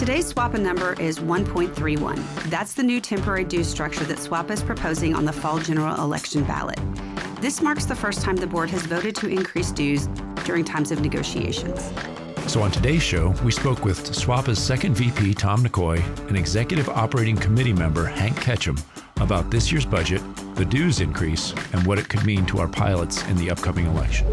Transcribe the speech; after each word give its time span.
Today's 0.00 0.32
SWAPA 0.32 0.58
number 0.58 0.94
is 0.94 1.18
1.31. 1.18 2.24
That's 2.48 2.72
the 2.72 2.82
new 2.82 3.02
temporary 3.02 3.44
dues 3.44 3.68
structure 3.68 4.02
that 4.04 4.16
SWAPA 4.16 4.52
is 4.52 4.62
proposing 4.62 5.14
on 5.14 5.26
the 5.26 5.32
fall 5.32 5.58
general 5.58 5.94
election 5.96 6.42
ballot. 6.44 6.80
This 7.42 7.60
marks 7.60 7.84
the 7.84 7.94
first 7.94 8.22
time 8.22 8.36
the 8.36 8.46
board 8.46 8.70
has 8.70 8.86
voted 8.86 9.14
to 9.16 9.28
increase 9.28 9.70
dues 9.70 10.06
during 10.46 10.64
times 10.64 10.90
of 10.90 11.02
negotiations. 11.02 11.92
So 12.46 12.62
on 12.62 12.70
today's 12.70 13.02
show, 13.02 13.34
we 13.44 13.52
spoke 13.52 13.84
with 13.84 14.02
SWAPA's 14.06 14.58
second 14.58 14.94
VP, 14.94 15.34
Tom 15.34 15.62
Nekouei, 15.62 16.00
and 16.28 16.36
Executive 16.38 16.88
Operating 16.88 17.36
Committee 17.36 17.74
member, 17.74 18.06
Hank 18.06 18.40
Ketchum, 18.40 18.78
about 19.20 19.50
this 19.50 19.70
year's 19.70 19.84
budget, 19.84 20.22
the 20.54 20.64
dues 20.64 21.00
increase, 21.00 21.52
and 21.74 21.86
what 21.86 21.98
it 21.98 22.08
could 22.08 22.24
mean 22.24 22.46
to 22.46 22.58
our 22.58 22.68
pilots 22.68 23.22
in 23.24 23.36
the 23.36 23.50
upcoming 23.50 23.84
election. 23.84 24.26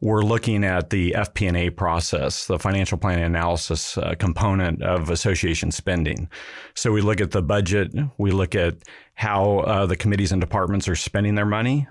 we're 0.00 0.22
looking 0.22 0.64
at 0.64 0.90
the 0.90 1.12
FP&A 1.12 1.70
process, 1.70 2.46
the 2.46 2.58
financial 2.58 2.96
planning 2.96 3.24
analysis 3.24 3.98
uh, 3.98 4.14
component 4.18 4.82
of 4.82 5.10
association 5.10 5.70
spending. 5.70 6.28
So 6.74 6.90
we 6.90 7.02
look 7.02 7.20
at 7.20 7.32
the 7.32 7.42
budget, 7.42 7.92
we 8.16 8.30
look 8.30 8.54
at 8.54 8.76
how 9.20 9.58
uh, 9.58 9.84
the 9.84 9.96
committees 9.96 10.32
and 10.32 10.40
departments 10.40 10.88
are 10.88 10.96
spending 10.96 11.34
their 11.34 11.44
money, 11.44 11.86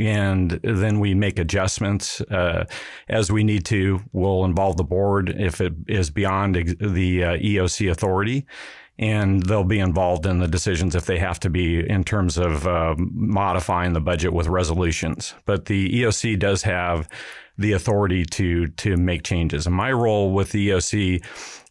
and 0.00 0.50
then 0.64 0.98
we 0.98 1.14
make 1.14 1.38
adjustments 1.38 2.20
uh, 2.22 2.64
as 3.08 3.30
we 3.30 3.44
need 3.44 3.64
to. 3.66 4.00
We'll 4.12 4.44
involve 4.44 4.78
the 4.78 4.82
board 4.82 5.30
if 5.30 5.60
it 5.60 5.74
is 5.86 6.10
beyond 6.10 6.56
the 6.56 7.24
uh, 7.24 7.36
EOC 7.36 7.88
authority 7.88 8.46
and 9.02 9.42
they'll 9.42 9.64
be 9.64 9.80
involved 9.80 10.26
in 10.26 10.38
the 10.38 10.46
decisions 10.46 10.94
if 10.94 11.06
they 11.06 11.18
have 11.18 11.40
to 11.40 11.50
be 11.50 11.80
in 11.90 12.04
terms 12.04 12.38
of 12.38 12.68
uh, 12.68 12.94
modifying 12.96 13.94
the 13.94 14.00
budget 14.00 14.32
with 14.32 14.46
resolutions. 14.46 15.34
But 15.44 15.64
the 15.64 15.90
EOC 15.90 16.38
does 16.38 16.62
have 16.62 17.08
the 17.58 17.72
authority 17.72 18.24
to 18.24 18.68
to 18.68 18.96
make 18.96 19.24
changes. 19.24 19.66
And 19.66 19.74
my 19.74 19.90
role 19.90 20.32
with 20.32 20.52
the 20.52 20.68
EOC 20.68 21.24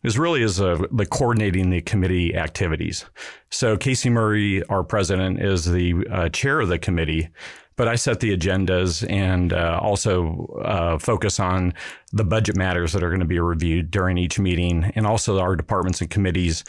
is 0.04 0.20
really 0.20 0.44
as 0.44 0.60
a, 0.60 0.86
the 0.92 1.06
coordinating 1.06 1.70
the 1.70 1.82
committee 1.82 2.36
activities. 2.36 3.06
So 3.50 3.78
Casey 3.78 4.10
Murray, 4.10 4.64
our 4.66 4.84
president, 4.84 5.42
is 5.42 5.64
the 5.66 6.06
uh, 6.12 6.30
chair 6.30 6.60
of 6.60 6.68
the 6.68 6.80
committee. 6.80 7.30
But 7.78 7.88
I 7.88 7.96
set 7.96 8.20
the 8.20 8.36
agendas 8.38 9.10
and 9.10 9.54
uh, 9.54 9.80
also 9.82 10.46
uh, 10.64 10.98
focus 11.00 11.40
on 11.40 11.74
the 12.12 12.26
budget 12.26 12.56
matters 12.56 12.94
that 12.94 13.02
are 13.02 13.10
going 13.10 13.22
to 13.22 13.26
be 13.26 13.40
reviewed 13.40 13.90
during 13.90 14.18
each 14.18 14.38
meeting, 14.38 14.92
and 14.96 15.08
also 15.08 15.40
our 15.40 15.56
departments 15.56 16.02
and 16.02 16.10
committees 16.10 16.64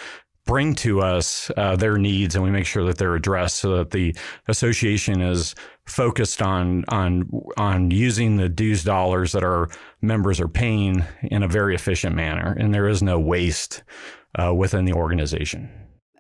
bring 0.45 0.75
to 0.75 1.01
us 1.01 1.51
uh, 1.57 1.77
their 1.77 1.99
needs 1.99 2.35
and 2.35 2.43
we 2.43 2.51
make 2.51 2.67
sure 2.67 2.85
that 2.85 2.99
they're 2.99 3.15
addressed 3.15 3.57
so 3.57 3.77
that 3.77 3.91
the 3.91 4.15
association 4.49 5.21
is 5.21 5.55
focused 5.87 6.43
on 6.43 6.85
on 6.89 7.29
on 7.57 7.91
using 7.91 8.37
the 8.37 8.49
dues 8.49 8.85
dollars 8.85 9.33
that 9.33 9.45
our 9.45 9.69
members 10.01 10.41
are 10.41 10.49
paying 10.49 11.05
in 11.23 11.43
a 11.43 11.49
very 11.49 11.75
efficient 11.75 12.15
manner 12.15 12.57
and 12.59 12.75
there 12.75 12.89
is 12.89 13.03
no 13.03 13.19
waste 13.19 13.83
uh, 14.41 14.53
within 14.53 14.85
the 14.85 14.93
organization 14.93 15.71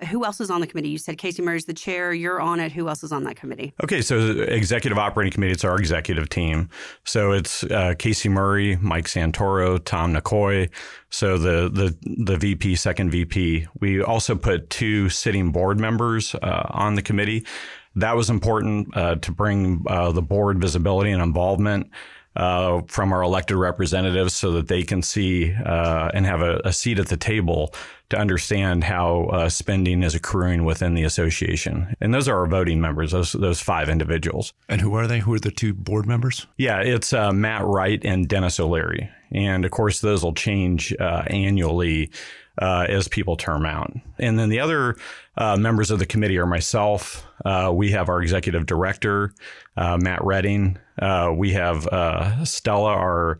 who 0.04 0.24
else 0.24 0.40
is 0.40 0.50
on 0.50 0.60
the 0.60 0.66
committee? 0.66 0.88
You 0.88 0.98
said 0.98 1.18
Casey 1.18 1.42
Murray's 1.42 1.64
the 1.64 1.74
chair. 1.74 2.12
You're 2.12 2.40
on 2.40 2.60
it. 2.60 2.72
Who 2.72 2.88
else 2.88 3.02
is 3.02 3.12
on 3.12 3.24
that 3.24 3.36
committee? 3.36 3.72
Okay, 3.82 4.02
so 4.02 4.18
executive 4.18 4.98
operating 4.98 5.32
committee. 5.32 5.52
It's 5.52 5.64
our 5.64 5.76
executive 5.76 6.28
team. 6.28 6.68
So 7.04 7.32
it's 7.32 7.64
uh, 7.64 7.94
Casey 7.98 8.28
Murray, 8.28 8.76
Mike 8.76 9.06
Santoro, 9.06 9.82
Tom 9.84 10.14
Nekouei. 10.14 10.70
So 11.10 11.38
the 11.38 11.68
the 11.68 11.96
the 12.24 12.36
VP, 12.36 12.76
second 12.76 13.10
VP. 13.10 13.66
We 13.80 14.02
also 14.02 14.34
put 14.34 14.70
two 14.70 15.08
sitting 15.08 15.52
board 15.52 15.78
members 15.78 16.34
uh, 16.36 16.66
on 16.70 16.94
the 16.94 17.02
committee. 17.02 17.46
That 17.94 18.16
was 18.16 18.30
important 18.30 18.96
uh, 18.96 19.16
to 19.16 19.32
bring 19.32 19.84
uh, 19.86 20.12
the 20.12 20.22
board 20.22 20.60
visibility 20.60 21.10
and 21.10 21.22
involvement 21.22 21.90
uh, 22.36 22.80
from 22.86 23.12
our 23.12 23.22
elected 23.22 23.56
representatives 23.56 24.34
so 24.34 24.52
that 24.52 24.68
they 24.68 24.82
can 24.82 25.02
see 25.02 25.52
uh, 25.52 26.10
and 26.14 26.24
have 26.26 26.40
a, 26.40 26.60
a, 26.64 26.72
seat 26.72 26.98
at 26.98 27.08
the 27.08 27.16
table 27.16 27.74
to 28.08 28.16
understand 28.16 28.84
how 28.84 29.24
uh, 29.24 29.48
spending 29.48 30.02
is 30.02 30.14
accruing 30.14 30.64
within 30.64 30.94
the 30.94 31.02
association. 31.04 31.94
And 32.00 32.12
those 32.12 32.28
are 32.28 32.38
our 32.38 32.46
voting 32.46 32.80
members, 32.80 33.12
those, 33.12 33.32
those 33.32 33.60
five 33.60 33.88
individuals. 33.88 34.52
And 34.68 34.80
who 34.80 34.94
are 34.94 35.06
they? 35.06 35.18
Who 35.18 35.34
are 35.34 35.38
the 35.38 35.50
two 35.50 35.74
board 35.74 36.06
members? 36.06 36.46
Yeah, 36.56 36.80
it's 36.80 37.12
uh, 37.12 37.32
Matt 37.32 37.64
Wright 37.64 38.02
and 38.04 38.28
Dennis 38.28 38.58
O'Leary. 38.58 39.10
And 39.30 39.64
of 39.64 39.70
course, 39.70 40.00
those 40.00 40.22
will 40.22 40.34
change 40.34 40.94
uh, 41.00 41.24
annually 41.26 42.10
uh, 42.60 42.86
as 42.88 43.08
people 43.08 43.36
term 43.36 43.64
out. 43.64 43.92
And 44.18 44.38
then 44.38 44.48
the 44.48 44.60
other 44.60 44.96
uh, 45.36 45.56
members 45.56 45.90
of 45.90 45.98
the 45.98 46.06
committee 46.06 46.38
are 46.38 46.46
myself. 46.46 47.26
Uh, 47.44 47.72
we 47.74 47.90
have 47.92 48.08
our 48.08 48.20
executive 48.20 48.66
director, 48.66 49.32
uh, 49.76 49.96
Matt 50.00 50.22
Redding. 50.24 50.78
Uh, 51.00 51.32
we 51.34 51.52
have 51.52 51.86
uh, 51.86 52.44
Stella, 52.44 52.90
our 52.90 53.38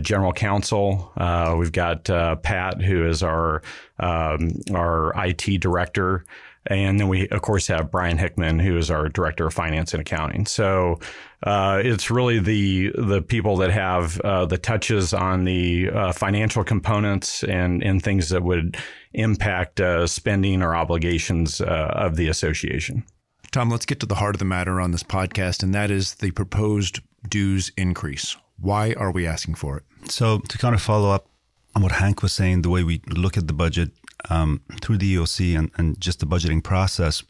general 0.00 0.32
counsel. 0.32 1.12
we've 1.58 1.72
got 1.72 2.04
Pat, 2.04 2.80
who 2.80 3.06
is 3.06 3.22
our 3.22 3.62
um, 3.98 4.52
our 4.72 5.12
IT 5.26 5.60
director. 5.60 6.24
And 6.68 6.98
then 6.98 7.08
we, 7.08 7.28
of 7.28 7.42
course, 7.42 7.66
have 7.68 7.90
Brian 7.90 8.18
Hickman, 8.18 8.58
who 8.58 8.76
is 8.76 8.90
our 8.90 9.08
director 9.08 9.46
of 9.46 9.54
finance 9.54 9.94
and 9.94 10.00
accounting. 10.00 10.46
So 10.46 10.98
uh, 11.42 11.80
it's 11.84 12.10
really 12.10 12.38
the 12.38 12.92
the 12.96 13.22
people 13.22 13.56
that 13.58 13.70
have 13.70 14.20
uh, 14.20 14.46
the 14.46 14.58
touches 14.58 15.12
on 15.14 15.44
the 15.44 15.90
uh, 15.90 16.12
financial 16.12 16.64
components 16.64 17.44
and 17.44 17.82
and 17.82 18.02
things 18.02 18.30
that 18.30 18.42
would 18.42 18.76
impact 19.12 19.80
uh, 19.80 20.06
spending 20.06 20.62
or 20.62 20.74
obligations 20.74 21.60
uh, 21.60 21.92
of 21.94 22.16
the 22.16 22.28
association. 22.28 23.04
Tom, 23.52 23.70
let's 23.70 23.86
get 23.86 24.00
to 24.00 24.06
the 24.06 24.16
heart 24.16 24.34
of 24.34 24.38
the 24.38 24.44
matter 24.44 24.80
on 24.80 24.90
this 24.90 25.02
podcast, 25.02 25.62
and 25.62 25.74
that 25.74 25.90
is 25.90 26.14
the 26.16 26.30
proposed 26.32 27.00
dues 27.28 27.72
increase. 27.76 28.36
Why 28.58 28.92
are 28.94 29.10
we 29.10 29.26
asking 29.26 29.54
for 29.54 29.76
it? 29.78 30.10
So 30.10 30.38
to 30.38 30.58
kind 30.58 30.74
of 30.74 30.82
follow 30.82 31.10
up 31.10 31.28
on 31.74 31.82
what 31.82 31.92
Hank 31.92 32.22
was 32.22 32.32
saying, 32.32 32.62
the 32.62 32.70
way 32.70 32.82
we 32.82 33.02
look 33.08 33.36
at 33.36 33.46
the 33.46 33.52
budget 33.52 33.90
um, 34.30 34.62
through 34.80 34.98
the 34.98 35.16
EOC 35.16 35.58
and, 35.58 35.70
and 35.76 36.00
just 36.00 36.20
the 36.20 36.26
budgeting 36.26 36.62
process, 36.62 37.22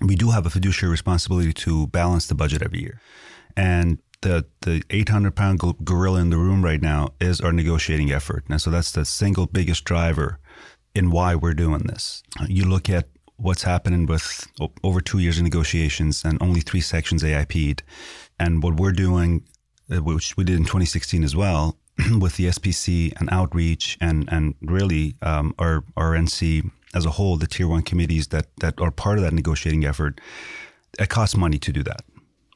we 0.00 0.14
do 0.14 0.30
have 0.30 0.46
a 0.46 0.50
fiduciary 0.50 0.90
responsibility 0.90 1.52
to 1.52 1.86
balance 1.88 2.26
the 2.26 2.34
budget 2.34 2.62
every 2.62 2.80
year. 2.80 3.00
And 3.56 3.98
the 4.22 4.46
the 4.62 4.82
800 4.90 5.36
pound 5.36 5.60
gorilla 5.84 6.20
in 6.20 6.30
the 6.30 6.38
room 6.38 6.64
right 6.64 6.80
now 6.80 7.10
is 7.20 7.40
our 7.40 7.52
negotiating 7.52 8.10
effort. 8.10 8.44
And 8.48 8.60
so 8.60 8.70
that's 8.70 8.92
the 8.92 9.04
single 9.04 9.46
biggest 9.46 9.84
driver 9.84 10.38
in 10.94 11.10
why 11.10 11.34
we're 11.34 11.54
doing 11.54 11.80
this. 11.84 12.22
You 12.48 12.64
look 12.64 12.88
at 12.88 13.08
what's 13.36 13.62
happening 13.62 14.06
with 14.06 14.46
over 14.82 15.00
two 15.00 15.18
years 15.18 15.38
of 15.38 15.44
negotiations 15.44 16.24
and 16.24 16.40
only 16.40 16.60
three 16.60 16.80
sections 16.80 17.22
AIP'd. 17.22 17.82
And 18.38 18.62
what 18.62 18.76
we're 18.76 18.92
doing, 18.92 19.44
uh, 19.90 20.02
which 20.02 20.36
we 20.36 20.44
did 20.44 20.56
in 20.56 20.62
2016 20.62 21.24
as 21.24 21.36
well, 21.36 21.76
with 22.20 22.36
the 22.36 22.46
SPC 22.46 23.12
and 23.18 23.28
outreach 23.30 23.96
and 24.00 24.28
and 24.30 24.54
really 24.60 25.16
um, 25.22 25.54
our 25.58 25.84
our 25.96 26.12
NC 26.12 26.70
as 26.94 27.04
a 27.04 27.10
whole, 27.10 27.36
the 27.36 27.46
tier 27.46 27.68
one 27.68 27.82
committees 27.82 28.28
that 28.28 28.46
that 28.58 28.80
are 28.80 28.90
part 28.90 29.18
of 29.18 29.24
that 29.24 29.32
negotiating 29.32 29.84
effort, 29.84 30.20
it 30.98 31.08
costs 31.08 31.36
money 31.36 31.58
to 31.58 31.72
do 31.72 31.82
that, 31.82 32.02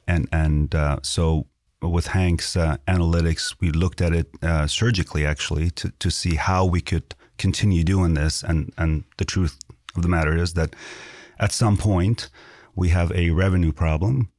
and 0.07 0.29
and 0.33 0.75
uh, 0.75 0.99
so 1.03 1.47
with 1.83 2.09
Hank's 2.09 2.57
uh, 2.57 2.77
analytics, 2.87 3.55
we 3.61 3.71
looked 3.71 4.01
at 4.01 4.13
it 4.13 4.29
uh, 4.43 4.67
surgically 4.67 5.25
actually 5.25 5.71
to, 5.71 5.93
to 5.99 6.11
see 6.11 6.35
how 6.35 6.65
we 6.65 6.81
could 6.81 7.15
continue 7.37 7.85
doing 7.85 8.15
this. 8.15 8.43
And, 8.43 8.73
and 8.77 9.05
the 9.17 9.25
truth 9.25 9.59
of 9.95 10.03
the 10.03 10.09
matter 10.09 10.37
is 10.37 10.55
that 10.55 10.75
at 11.39 11.53
some 11.53 11.77
point 11.77 12.31
we 12.75 12.89
have 12.89 13.13
a 13.13 13.31
revenue 13.31 13.73
problem 13.73 14.31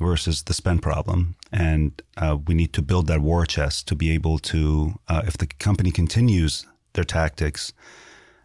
versus 0.00 0.42
the 0.44 0.54
spend 0.54 0.82
problem. 0.82 1.36
And 1.52 2.00
uh, 2.16 2.38
we 2.46 2.54
need 2.54 2.72
to 2.72 2.82
build 2.82 3.06
that 3.06 3.20
war 3.20 3.46
chest 3.46 3.86
to 3.88 3.94
be 3.94 4.10
able 4.10 4.38
to, 4.40 4.98
uh, 5.08 5.22
if 5.26 5.36
the 5.36 5.46
company 5.46 5.90
continues 5.90 6.66
their 6.94 7.04
tactics 7.04 7.72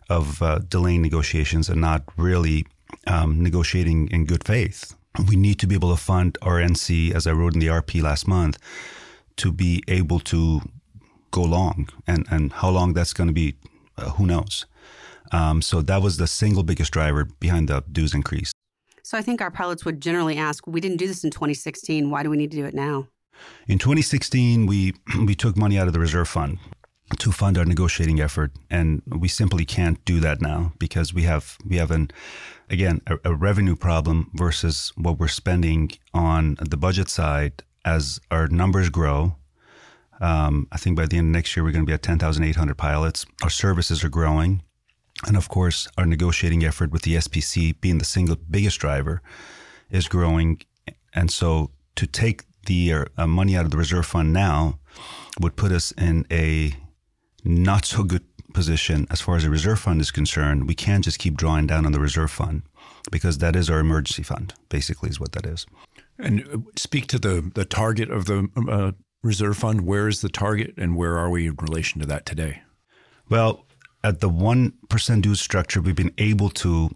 of 0.09 0.41
uh, 0.41 0.59
delaying 0.67 1.01
negotiations 1.01 1.69
and 1.69 1.81
not 1.81 2.03
really 2.17 2.65
um, 3.07 3.41
negotiating 3.41 4.09
in 4.09 4.25
good 4.25 4.43
faith, 4.43 4.95
we 5.27 5.35
need 5.35 5.59
to 5.59 5.67
be 5.67 5.75
able 5.75 5.89
to 5.95 6.01
fund 6.01 6.37
our 6.41 6.59
NC, 6.59 7.13
as 7.13 7.25
I 7.25 7.31
wrote 7.31 7.53
in 7.53 7.59
the 7.59 7.67
RP 7.67 8.01
last 8.01 8.27
month, 8.27 8.57
to 9.37 9.51
be 9.51 9.83
able 9.87 10.19
to 10.19 10.61
go 11.31 11.43
long. 11.43 11.89
And, 12.07 12.25
and 12.29 12.53
how 12.53 12.69
long 12.69 12.93
that's 12.93 13.13
going 13.13 13.27
to 13.27 13.33
be, 13.33 13.55
uh, 13.97 14.11
who 14.11 14.25
knows? 14.25 14.65
Um, 15.31 15.61
so 15.61 15.81
that 15.81 16.01
was 16.01 16.17
the 16.17 16.27
single 16.27 16.63
biggest 16.63 16.91
driver 16.91 17.25
behind 17.39 17.69
the 17.69 17.83
dues 17.91 18.13
increase. 18.13 18.51
So 19.09 19.17
I 19.17 19.23
think 19.23 19.41
our 19.41 19.49
pilots 19.49 19.85
would 19.85 20.01
generally 20.01 20.37
ask, 20.37 20.67
we 20.67 20.79
didn't 20.79 20.97
do 20.97 21.07
this 21.07 21.23
in 21.23 21.31
2016. 21.31 22.11
Why 22.11 22.21
do 22.21 22.29
we 22.29 22.37
need 22.37 22.51
to 22.51 22.57
do 22.57 22.65
it 22.65 22.75
now? 22.75 23.07
In 23.67 23.79
2016, 23.79 24.67
we, 24.67 24.93
we 25.25 25.33
took 25.33 25.57
money 25.57 25.79
out 25.79 25.87
of 25.87 25.93
the 25.93 25.99
reserve 25.99 26.27
fund 26.27 26.59
to 27.17 27.31
fund 27.31 27.57
our 27.57 27.65
negotiating 27.65 28.21
effort, 28.21 28.51
and 28.69 29.01
we 29.07 29.27
simply 29.27 29.65
can't 29.65 30.05
do 30.05 30.19
that 30.19 30.41
now 30.41 30.73
because 30.77 31.11
we 31.11 31.23
have 31.23 31.57
we 31.65 31.77
have 31.77 31.89
an 31.89 32.11
again 32.69 33.01
a, 33.07 33.17
a 33.31 33.33
revenue 33.33 33.75
problem 33.75 34.29
versus 34.35 34.93
what 34.95 35.17
we're 35.17 35.27
spending 35.27 35.89
on 36.13 36.55
the 36.61 36.77
budget 36.77 37.09
side. 37.09 37.63
As 37.83 38.19
our 38.29 38.47
numbers 38.47 38.89
grow, 38.89 39.37
um, 40.21 40.67
I 40.71 40.77
think 40.77 40.95
by 40.95 41.07
the 41.07 41.17
end 41.17 41.29
of 41.29 41.31
next 41.31 41.57
year 41.57 41.63
we're 41.63 41.71
going 41.71 41.83
to 41.83 41.89
be 41.89 41.93
at 41.93 42.03
10,800 42.03 42.77
pilots. 42.77 43.25
Our 43.41 43.49
services 43.49 44.03
are 44.03 44.09
growing. 44.09 44.61
And 45.27 45.35
of 45.35 45.49
course, 45.49 45.87
our 45.97 46.05
negotiating 46.05 46.63
effort 46.63 46.91
with 46.91 47.01
the 47.01 47.15
SPC 47.15 47.79
being 47.81 47.97
the 47.97 48.05
single 48.05 48.37
biggest 48.49 48.79
driver 48.79 49.21
is 49.89 50.07
growing. 50.07 50.61
And 51.13 51.29
so 51.29 51.71
to 51.95 52.07
take 52.07 52.43
the 52.65 52.93
uh, 53.17 53.27
money 53.27 53.55
out 53.57 53.65
of 53.65 53.71
the 53.71 53.77
reserve 53.77 54.05
fund 54.05 54.31
now 54.31 54.79
would 55.39 55.55
put 55.55 55.71
us 55.71 55.91
in 55.93 56.25
a 56.31 56.73
not 57.43 57.85
so 57.85 58.03
good 58.03 58.23
position 58.53 59.07
as 59.09 59.21
far 59.21 59.35
as 59.35 59.43
the 59.43 59.49
reserve 59.49 59.79
fund 59.79 60.01
is 60.01 60.11
concerned. 60.11 60.67
We 60.67 60.75
can't 60.75 61.03
just 61.03 61.19
keep 61.19 61.35
drawing 61.37 61.67
down 61.67 61.85
on 61.85 61.91
the 61.91 61.99
reserve 61.99 62.31
fund 62.31 62.63
because 63.11 63.37
that 63.39 63.55
is 63.55 63.69
our 63.69 63.79
emergency 63.79 64.23
fund, 64.23 64.53
basically, 64.69 65.09
is 65.09 65.19
what 65.19 65.33
that 65.33 65.45
is. 65.45 65.65
And 66.17 66.47
uh, 66.53 66.57
speak 66.75 67.07
to 67.07 67.19
the, 67.19 67.51
the 67.53 67.65
target 67.65 68.09
of 68.09 68.25
the 68.25 68.49
uh, 68.69 68.91
reserve 69.23 69.57
fund. 69.57 69.81
Where 69.81 70.07
is 70.07 70.21
the 70.21 70.29
target 70.29 70.73
and 70.77 70.95
where 70.95 71.17
are 71.17 71.29
we 71.29 71.47
in 71.47 71.55
relation 71.55 72.01
to 72.01 72.07
that 72.07 72.25
today? 72.25 72.61
Well, 73.29 73.65
at 74.03 74.19
the 74.19 74.29
1% 74.29 75.21
dues 75.21 75.41
structure, 75.41 75.81
we've 75.81 75.95
been 75.95 76.13
able 76.17 76.49
to 76.49 76.89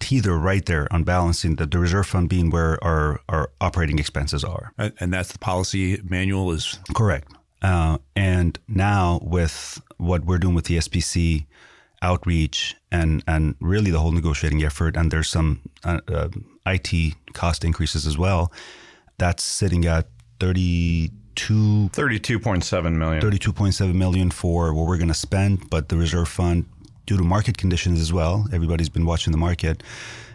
tether 0.00 0.38
right 0.38 0.64
there 0.66 0.86
on 0.92 1.04
balancing 1.04 1.56
the, 1.56 1.66
the 1.66 1.78
reserve 1.78 2.06
fund 2.06 2.28
being 2.28 2.50
where 2.50 2.82
our, 2.84 3.20
our 3.28 3.50
operating 3.60 3.98
expenses 3.98 4.44
are. 4.44 4.72
And 4.78 5.12
that's 5.12 5.32
the 5.32 5.38
policy 5.38 6.00
manual 6.04 6.52
is 6.52 6.78
correct. 6.94 7.32
Uh, 7.62 7.98
and 8.14 8.58
now 8.68 9.20
with 9.22 9.80
what 9.96 10.24
we're 10.24 10.38
doing 10.38 10.54
with 10.54 10.66
the 10.66 10.76
SPC 10.76 11.46
outreach 12.02 12.76
and 12.92 13.24
and 13.26 13.56
really 13.60 13.90
the 13.90 13.98
whole 13.98 14.12
negotiating 14.12 14.62
effort, 14.62 14.96
and 14.96 15.10
there's 15.10 15.30
some 15.30 15.60
uh, 15.84 16.00
uh, 16.06 16.28
IT 16.66 17.14
cost 17.32 17.64
increases 17.64 18.06
as 18.06 18.18
well. 18.18 18.52
That's 19.16 19.42
sitting 19.42 19.86
at 19.86 20.08
thirty 20.38 21.10
two 21.34 21.90
32.7 21.92 22.94
million. 22.96 23.22
32.7 23.22 23.94
million 23.94 24.30
for 24.30 24.72
what 24.72 24.86
we're 24.86 24.96
going 24.98 25.08
to 25.08 25.14
spend 25.14 25.68
but 25.70 25.88
the 25.88 25.96
reserve 25.96 26.28
fund 26.28 26.66
due 27.06 27.16
to 27.16 27.22
market 27.22 27.58
conditions 27.58 28.00
as 28.00 28.12
well 28.12 28.46
everybody's 28.52 28.88
been 28.88 29.06
watching 29.06 29.30
the 29.32 29.38
market 29.38 29.82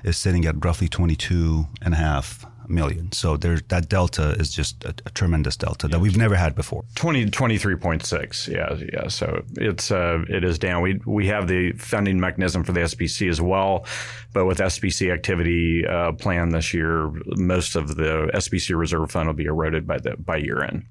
is 0.03 0.17
sitting 0.17 0.45
at 0.45 0.63
roughly 0.63 0.87
22 0.87 1.67
and 1.81 1.93
a 1.93 1.97
half 1.97 2.45
million. 2.69 3.11
So 3.11 3.37
there's 3.37 3.61
that 3.63 3.89
delta 3.89 4.31
is 4.39 4.51
just 4.51 4.83
a, 4.85 4.93
a 5.05 5.09
tremendous 5.11 5.57
delta 5.57 5.87
that 5.87 5.99
we've 5.99 6.17
never 6.17 6.35
had 6.35 6.55
before. 6.55 6.85
20 6.95 7.25
23.6 7.27 8.47
yeah 8.47 8.75
yeah. 8.93 9.07
So 9.07 9.43
it's 9.57 9.91
uh 9.91 10.23
it 10.29 10.43
is 10.43 10.59
down. 10.59 10.81
We 10.81 10.99
we 11.05 11.27
have 11.27 11.47
the 11.47 11.73
funding 11.73 12.19
mechanism 12.19 12.63
for 12.63 12.71
the 12.71 12.81
SPC 12.81 13.29
as 13.29 13.41
well 13.41 13.85
but 14.33 14.45
with 14.45 14.59
SPC 14.59 15.11
activity 15.13 15.85
uh, 15.85 16.11
plan 16.13 16.49
this 16.49 16.73
year 16.73 17.11
most 17.37 17.75
of 17.75 17.95
the 17.95 18.29
SPC 18.33 18.77
reserve 18.77 19.11
fund 19.11 19.27
will 19.27 19.33
be 19.33 19.45
eroded 19.45 19.87
by 19.87 19.97
the 19.97 20.15
by 20.17 20.37
year 20.37 20.63
end. 20.63 20.85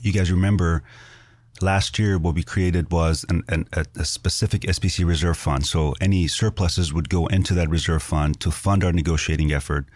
You 0.00 0.12
guys 0.12 0.30
remember 0.30 0.82
last 1.60 1.98
year 1.98 2.18
what 2.18 2.34
we 2.34 2.42
created 2.42 2.90
was 2.90 3.24
an, 3.28 3.44
an, 3.48 3.66
a 3.72 4.04
specific 4.04 4.62
SPC 4.62 5.06
reserve 5.06 5.36
fund. 5.36 5.66
So 5.66 5.94
any 6.00 6.26
surpluses 6.26 6.92
would 6.92 7.08
go 7.08 7.26
into 7.26 7.54
that 7.54 7.68
reserve 7.68 8.02
fund 8.02 8.40
to 8.40 8.50
fund 8.50 8.84
our 8.84 8.92
negotiating 8.92 9.52
effort 9.52 9.86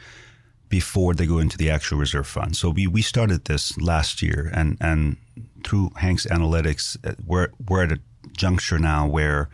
before 0.69 1.15
they 1.15 1.27
go 1.27 1.39
into 1.39 1.57
the 1.57 1.71
actual 1.71 1.99
reserve 1.99 2.27
fund. 2.27 2.57
So 2.57 2.71
we, 2.71 2.87
we 2.87 3.03
started 3.03 3.45
this 3.45 3.79
last 3.79 4.23
year 4.23 4.51
and, 4.53 4.77
and 4.81 5.17
through 5.65 5.91
Hank's 5.97 6.27
analytics, 6.27 6.97
uh, 7.07 7.15
we're, 7.25 7.49
we're 7.69 7.85
at 7.85 7.93
a 7.93 8.01
juncture 8.37 8.79
now 8.79 9.07
where 9.07 9.49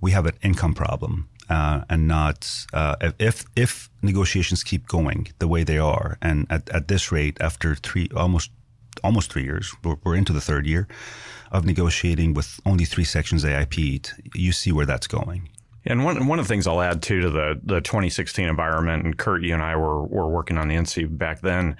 we 0.00 0.12
have 0.12 0.26
an 0.26 0.34
income 0.42 0.74
problem. 0.74 1.28
Uh, 1.48 1.82
and 1.90 2.06
not 2.06 2.48
uh, 2.72 2.94
if 3.18 3.44
if 3.56 3.90
negotiations 4.02 4.62
keep 4.62 4.86
going 4.86 5.26
the 5.40 5.48
way 5.48 5.64
they 5.64 5.78
are, 5.78 6.16
and 6.22 6.46
at, 6.48 6.68
at 6.70 6.86
this 6.86 7.10
rate, 7.10 7.36
after 7.40 7.74
three 7.74 8.08
almost 8.14 8.52
almost 9.02 9.32
three 9.32 9.42
years, 9.42 9.74
we're, 9.82 9.96
we're 10.04 10.14
into 10.14 10.32
the 10.32 10.40
third 10.40 10.64
year 10.64 10.86
of 11.50 11.64
negotiating 11.64 12.34
with 12.34 12.60
only 12.64 12.84
three 12.84 13.02
sections 13.02 13.44
AIP'd. 13.44 14.12
You 14.32 14.52
see 14.52 14.70
where 14.70 14.86
that's 14.86 15.08
going. 15.08 15.48
And 15.84 16.04
one 16.04 16.26
one 16.26 16.38
of 16.38 16.46
the 16.46 16.48
things 16.48 16.66
I'll 16.66 16.80
add 16.80 17.02
too 17.02 17.20
to 17.20 17.30
the 17.30 17.60
the 17.62 17.80
2016 17.80 18.48
environment, 18.48 19.04
and 19.04 19.16
Kurt, 19.16 19.42
you 19.42 19.54
and 19.54 19.62
I 19.62 19.76
were 19.76 20.04
were 20.04 20.28
working 20.28 20.58
on 20.58 20.68
the 20.68 20.74
NC 20.74 21.16
back 21.16 21.40
then. 21.40 21.76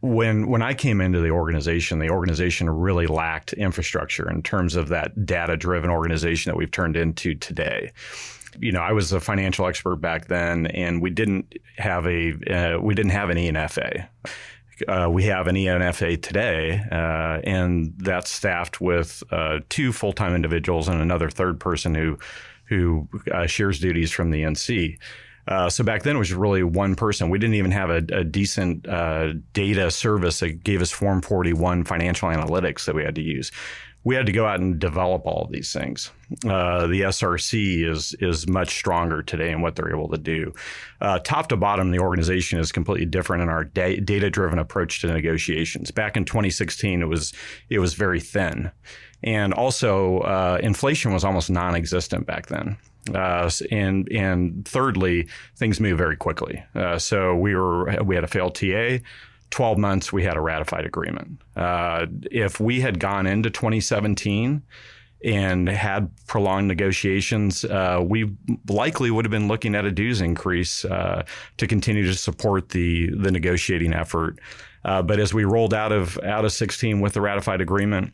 When 0.00 0.48
when 0.48 0.62
I 0.62 0.74
came 0.74 1.00
into 1.00 1.20
the 1.20 1.30
organization, 1.30 1.98
the 1.98 2.10
organization 2.10 2.70
really 2.70 3.06
lacked 3.06 3.52
infrastructure 3.52 4.30
in 4.30 4.42
terms 4.42 4.76
of 4.76 4.88
that 4.88 5.26
data 5.26 5.56
driven 5.56 5.90
organization 5.90 6.50
that 6.50 6.56
we've 6.56 6.70
turned 6.70 6.96
into 6.96 7.34
today 7.34 7.92
you 8.60 8.72
know, 8.72 8.80
I 8.80 8.92
was 8.92 9.12
a 9.12 9.20
financial 9.20 9.66
expert 9.66 9.96
back 9.96 10.26
then, 10.26 10.66
and 10.68 11.02
we 11.02 11.10
didn't 11.10 11.54
have 11.76 12.06
a 12.06 12.32
uh, 12.50 12.80
we 12.80 12.94
didn't 12.94 13.12
have 13.12 13.30
an 13.30 13.36
ENFA. 13.36 14.08
Uh, 14.86 15.08
we 15.10 15.24
have 15.24 15.48
an 15.48 15.56
ENFA 15.56 16.20
today, 16.22 16.80
uh, 16.90 17.40
and 17.44 17.94
that's 17.98 18.30
staffed 18.30 18.80
with 18.80 19.22
uh, 19.30 19.58
two 19.68 19.92
full 19.92 20.12
time 20.12 20.34
individuals 20.34 20.88
and 20.88 21.00
another 21.00 21.30
third 21.30 21.58
person 21.58 21.94
who 21.94 22.18
who 22.68 23.08
uh, 23.32 23.46
shares 23.46 23.80
duties 23.80 24.10
from 24.10 24.30
the 24.30 24.42
NC. 24.42 24.98
Uh, 25.48 25.70
so 25.70 25.82
back 25.82 26.02
then 26.02 26.14
it 26.14 26.18
was 26.18 26.32
really 26.32 26.62
one 26.62 26.94
person. 26.94 27.30
We 27.30 27.38
didn't 27.38 27.54
even 27.54 27.70
have 27.70 27.90
a, 27.90 28.02
a 28.12 28.22
decent 28.22 28.86
uh, 28.86 29.32
data 29.54 29.90
service 29.90 30.40
that 30.40 30.62
gave 30.62 30.82
us 30.82 30.90
Form 30.90 31.22
41 31.22 31.84
financial 31.84 32.28
analytics 32.28 32.84
that 32.84 32.94
we 32.94 33.02
had 33.02 33.14
to 33.14 33.22
use. 33.22 33.50
We 34.04 34.14
had 34.14 34.26
to 34.26 34.32
go 34.32 34.46
out 34.46 34.60
and 34.60 34.78
develop 34.78 35.26
all 35.26 35.44
of 35.44 35.52
these 35.52 35.72
things. 35.72 36.10
Uh, 36.46 36.86
the 36.86 37.02
SRC 37.02 37.86
is 37.90 38.14
is 38.20 38.46
much 38.46 38.70
stronger 38.70 39.22
today 39.22 39.50
in 39.50 39.60
what 39.60 39.74
they're 39.74 39.90
able 39.90 40.08
to 40.10 40.18
do. 40.18 40.52
Uh, 41.00 41.18
top 41.18 41.48
to 41.48 41.56
bottom, 41.56 41.90
the 41.90 41.98
organization 41.98 42.60
is 42.60 42.70
completely 42.70 43.06
different 43.06 43.42
in 43.42 43.48
our 43.48 43.64
da- 43.64 44.00
data 44.00 44.30
driven 44.30 44.58
approach 44.58 45.00
to 45.00 45.08
negotiations. 45.08 45.90
Back 45.90 46.16
in 46.16 46.24
2016, 46.24 47.02
it 47.02 47.06
was 47.06 47.32
it 47.70 47.80
was 47.80 47.94
very 47.94 48.20
thin. 48.20 48.70
And 49.22 49.52
also, 49.52 50.20
uh, 50.20 50.58
inflation 50.62 51.12
was 51.12 51.24
almost 51.24 51.50
non-existent 51.50 52.26
back 52.26 52.46
then. 52.46 52.76
Uh, 53.14 53.50
and 53.70 54.10
and 54.12 54.66
thirdly, 54.66 55.28
things 55.56 55.80
move 55.80 55.98
very 55.98 56.16
quickly. 56.16 56.62
Uh, 56.74 56.98
so 56.98 57.34
we 57.34 57.54
were 57.54 58.02
we 58.02 58.14
had 58.14 58.24
a 58.24 58.28
failed 58.28 58.54
TA. 58.54 58.98
12 59.50 59.78
months, 59.78 60.12
we 60.12 60.24
had 60.24 60.36
a 60.36 60.40
ratified 60.40 60.84
agreement. 60.84 61.40
Uh, 61.56 62.04
if 62.30 62.60
we 62.60 62.80
had 62.80 63.00
gone 63.00 63.26
into 63.26 63.48
2017 63.48 64.62
and 65.24 65.68
had 65.70 66.10
prolonged 66.26 66.68
negotiations, 66.68 67.64
uh, 67.64 67.98
we 68.04 68.30
likely 68.68 69.10
would 69.10 69.24
have 69.24 69.30
been 69.30 69.48
looking 69.48 69.74
at 69.74 69.86
a 69.86 69.90
dues 69.90 70.20
increase 70.20 70.84
uh, 70.84 71.24
to 71.56 71.66
continue 71.66 72.04
to 72.04 72.14
support 72.14 72.68
the 72.70 73.10
the 73.16 73.30
negotiating 73.30 73.94
effort. 73.94 74.38
But 74.84 75.18
as 75.18 75.34
we 75.34 75.44
rolled 75.44 75.74
out 75.74 75.92
of 75.92 76.18
out 76.24 76.44
of 76.44 76.52
16 76.52 77.00
with 77.00 77.14
the 77.14 77.20
ratified 77.20 77.60
agreement, 77.60 78.12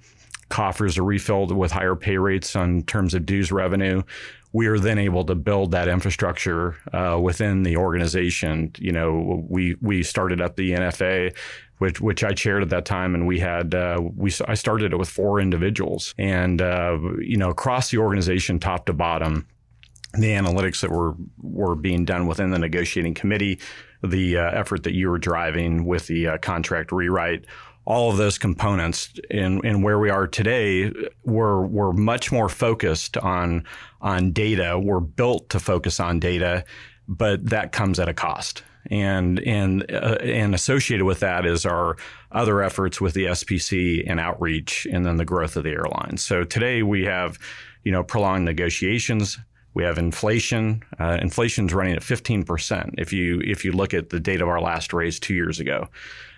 coffers 0.48 0.98
are 0.98 1.04
refilled 1.04 1.52
with 1.52 1.72
higher 1.72 1.96
pay 1.96 2.18
rates 2.18 2.56
on 2.56 2.82
terms 2.82 3.14
of 3.14 3.26
dues 3.26 3.52
revenue. 3.52 4.02
We 4.52 4.68
are 4.68 4.78
then 4.78 4.98
able 4.98 5.24
to 5.24 5.34
build 5.34 5.72
that 5.72 5.88
infrastructure 5.88 6.76
uh, 6.92 7.18
within 7.20 7.64
the 7.64 7.76
organization. 7.76 8.72
You 8.78 8.92
know, 8.92 9.44
we 9.48 9.76
we 9.80 10.02
started 10.04 10.40
up 10.40 10.54
the 10.54 10.72
NFA, 10.72 11.36
which 11.78 12.00
which 12.00 12.22
I 12.22 12.32
chaired 12.32 12.62
at 12.62 12.68
that 12.70 12.84
time, 12.84 13.14
and 13.14 13.26
we 13.26 13.40
had 13.40 13.74
uh, 13.74 14.00
we 14.16 14.32
I 14.46 14.54
started 14.54 14.92
it 14.92 14.96
with 14.96 15.08
four 15.08 15.40
individuals, 15.40 16.14
and 16.18 16.62
uh, 16.62 16.98
you 17.20 17.36
know 17.36 17.50
across 17.50 17.90
the 17.90 17.98
organization, 17.98 18.60
top 18.60 18.86
to 18.86 18.92
bottom, 18.92 19.46
the 20.12 20.30
analytics 20.30 20.80
that 20.82 20.90
were 20.90 21.14
were 21.42 21.74
being 21.74 22.04
done 22.04 22.26
within 22.26 22.50
the 22.50 22.58
negotiating 22.58 23.14
committee, 23.14 23.58
the 24.02 24.38
uh, 24.38 24.50
effort 24.52 24.84
that 24.84 24.94
you 24.94 25.10
were 25.10 25.18
driving 25.18 25.84
with 25.84 26.06
the 26.06 26.28
uh, 26.28 26.38
contract 26.38 26.92
rewrite, 26.92 27.44
all 27.86 28.10
of 28.10 28.16
those 28.16 28.38
components 28.38 29.12
and, 29.30 29.64
and 29.64 29.82
where 29.82 29.98
we 29.98 30.10
are 30.10 30.26
today, 30.26 30.90
we're, 31.24 31.62
we're 31.66 31.92
much 31.92 32.32
more 32.32 32.48
focused 32.48 33.16
on, 33.18 33.64
on 34.00 34.32
data. 34.32 34.78
We're 34.78 35.00
built 35.00 35.50
to 35.50 35.60
focus 35.60 36.00
on 36.00 36.18
data, 36.18 36.64
but 37.06 37.44
that 37.50 37.72
comes 37.72 37.98
at 37.98 38.08
a 38.08 38.14
cost. 38.14 38.62
And, 38.90 39.40
and, 39.40 39.90
uh, 39.90 40.18
and 40.20 40.54
associated 40.54 41.04
with 41.04 41.20
that 41.20 41.46
is 41.46 41.64
our 41.64 41.96
other 42.32 42.62
efforts 42.62 43.00
with 43.00 43.14
the 43.14 43.26
SPC 43.26 44.04
and 44.06 44.20
outreach 44.20 44.86
and 44.90 45.06
then 45.06 45.16
the 45.16 45.24
growth 45.24 45.56
of 45.56 45.64
the 45.64 45.70
airlines. 45.70 46.22
So 46.22 46.44
today 46.44 46.82
we 46.82 47.04
have, 47.04 47.38
you 47.82 47.92
know, 47.92 48.02
prolonged 48.02 48.44
negotiations. 48.44 49.38
We 49.74 49.82
have 49.84 49.98
inflation. 49.98 50.82
Uh, 50.98 51.18
inflation's 51.20 51.74
running 51.74 51.94
at 51.94 52.02
15%. 52.02 52.94
If 52.96 53.12
you, 53.12 53.40
if 53.44 53.64
you 53.64 53.72
look 53.72 53.92
at 53.92 54.10
the 54.10 54.20
date 54.20 54.40
of 54.40 54.48
our 54.48 54.60
last 54.60 54.92
raise 54.92 55.18
two 55.18 55.34
years 55.34 55.60
ago, 55.60 55.88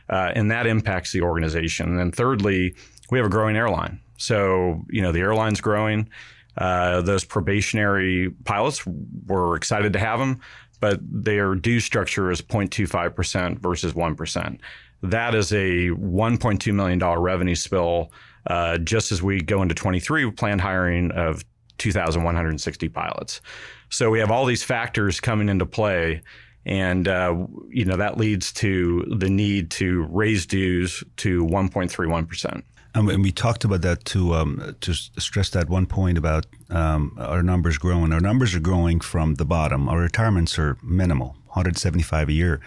uh, 0.08 0.32
and 0.34 0.50
that 0.50 0.66
impacts 0.66 1.12
the 1.12 1.20
organization. 1.20 1.88
And 1.88 1.98
then 1.98 2.12
thirdly, 2.12 2.74
we 3.10 3.18
have 3.18 3.26
a 3.26 3.30
growing 3.30 3.56
airline. 3.56 4.00
So, 4.16 4.84
you 4.88 5.02
know, 5.02 5.12
the 5.12 5.20
airline's 5.20 5.60
growing. 5.60 6.08
Uh, 6.56 7.02
those 7.02 7.24
probationary 7.24 8.30
pilots, 8.44 8.86
we're 9.26 9.56
excited 9.56 9.92
to 9.92 9.98
have 9.98 10.18
them, 10.18 10.40
but 10.80 11.00
their 11.02 11.54
due 11.54 11.80
structure 11.80 12.30
is 12.30 12.40
0.25% 12.40 13.58
versus 13.58 13.92
1%. 13.92 14.58
That 15.02 15.34
is 15.34 15.52
a 15.52 15.90
$1.2 15.90 16.74
million 16.74 16.98
revenue 16.98 17.54
spill. 17.54 18.10
Uh, 18.46 18.78
just 18.78 19.12
as 19.12 19.22
we 19.22 19.40
go 19.40 19.60
into 19.60 19.74
23, 19.74 20.24
we 20.24 20.30
plan 20.30 20.58
hiring 20.58 21.10
of 21.10 21.44
2,160 21.78 22.88
pilots. 22.88 23.40
So 23.88 24.10
we 24.10 24.18
have 24.18 24.30
all 24.30 24.44
these 24.44 24.62
factors 24.62 25.20
coming 25.20 25.48
into 25.48 25.66
play 25.66 26.22
and 26.66 27.06
uh, 27.06 27.46
you 27.68 27.84
know 27.84 27.96
that 27.96 28.18
leads 28.18 28.52
to 28.52 29.04
the 29.16 29.30
need 29.30 29.70
to 29.70 30.06
raise 30.10 30.44
dues 30.44 31.02
to 31.18 31.46
1.31 31.46 32.28
percent. 32.28 32.64
And 32.94 33.22
we 33.22 33.30
talked 33.30 33.64
about 33.64 33.82
that 33.82 34.04
to 34.06 34.34
um, 34.34 34.76
to 34.80 34.94
stress 34.94 35.50
that 35.50 35.68
one 35.68 35.86
point 35.86 36.18
about 36.18 36.46
um, 36.70 37.16
our 37.18 37.42
numbers 37.42 37.78
growing. 37.78 38.12
Our 38.12 38.20
numbers 38.20 38.54
are 38.54 38.60
growing 38.60 39.00
from 39.00 39.34
the 39.34 39.44
bottom. 39.44 39.88
Our 39.88 40.00
retirements 40.00 40.58
are 40.58 40.76
minimal, 40.82 41.36
175 41.46 42.28
a 42.28 42.32
year. 42.32 42.60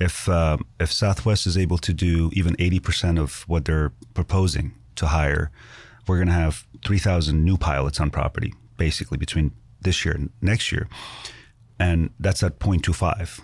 If 0.00 0.28
uh, 0.28 0.58
if 0.80 0.90
Southwest 0.90 1.46
is 1.46 1.58
able 1.58 1.78
to 1.78 1.92
do 1.92 2.30
even 2.32 2.56
80 2.58 2.80
percent 2.80 3.18
of 3.18 3.42
what 3.46 3.66
they're 3.66 3.92
proposing 4.14 4.74
to 4.94 5.08
hire, 5.08 5.50
we're 6.08 6.16
going 6.16 6.28
to 6.28 6.34
have 6.34 6.66
3,000 6.84 7.44
new 7.44 7.56
pilots 7.56 8.00
on 8.00 8.10
property, 8.10 8.52
basically 8.76 9.18
between 9.18 9.52
this 9.80 10.04
year 10.04 10.14
and 10.14 10.30
next 10.40 10.72
year 10.72 10.88
and 11.78 12.10
that's 12.18 12.42
at 12.42 12.58
0.25. 12.58 13.40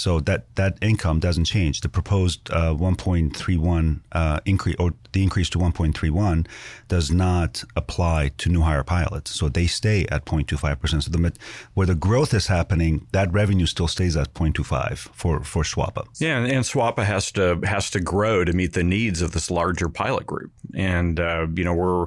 So 0.00 0.18
that, 0.20 0.54
that 0.56 0.78
income 0.80 1.20
doesn't 1.20 1.44
change. 1.44 1.82
The 1.82 1.90
proposed 1.90 2.50
uh, 2.50 2.72
1.31 2.72 4.00
uh, 4.12 4.40
increase 4.46 4.76
or 4.78 4.94
the 5.12 5.22
increase 5.22 5.50
to 5.50 5.58
1.31 5.58 6.46
does 6.88 7.10
not 7.10 7.62
apply 7.76 8.30
to 8.38 8.48
new 8.48 8.62
hire 8.62 8.82
pilots. 8.82 9.30
So 9.32 9.50
they 9.50 9.66
stay 9.66 10.06
at 10.10 10.24
0.25%. 10.24 11.02
So 11.02 11.10
the, 11.10 11.32
where 11.74 11.86
the 11.86 11.94
growth 11.94 12.32
is 12.32 12.46
happening, 12.46 13.06
that 13.12 13.30
revenue 13.30 13.66
still 13.66 13.88
stays 13.88 14.16
at 14.16 14.32
0.25 14.32 14.96
for, 14.98 15.44
for 15.44 15.64
SWAPA. 15.64 16.06
Yeah, 16.18 16.38
and, 16.38 16.50
and 16.50 16.64
SWAPA 16.64 17.04
has 17.04 17.30
to 17.32 17.60
has 17.64 17.90
to 17.90 18.00
grow 18.00 18.44
to 18.44 18.54
meet 18.54 18.72
the 18.72 18.84
needs 18.84 19.20
of 19.20 19.32
this 19.32 19.50
larger 19.50 19.90
pilot 19.90 20.26
group. 20.26 20.50
And 20.74 21.20
uh, 21.20 21.46
you 21.54 21.64
know 21.64 21.74
we're 21.74 22.06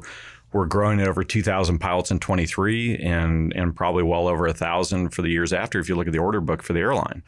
we're 0.51 0.65
growing 0.65 1.01
at 1.01 1.07
over 1.07 1.23
2,000 1.23 1.79
pilots 1.79 2.11
in 2.11 2.19
23 2.19 2.97
and, 2.97 3.51
and 3.55 3.75
probably 3.75 4.03
well 4.03 4.27
over 4.27 4.45
1,000 4.45 5.09
for 5.09 5.23
the 5.23 5.29
years 5.29 5.51
after 5.51 5.79
if 5.79 5.89
you 5.89 5.95
look 5.95 6.05
at 6.05 6.13
the 6.13 6.19
order 6.19 6.39
book 6.39 6.61
for 6.61 6.73
the 6.73 6.79
airline. 6.79 7.23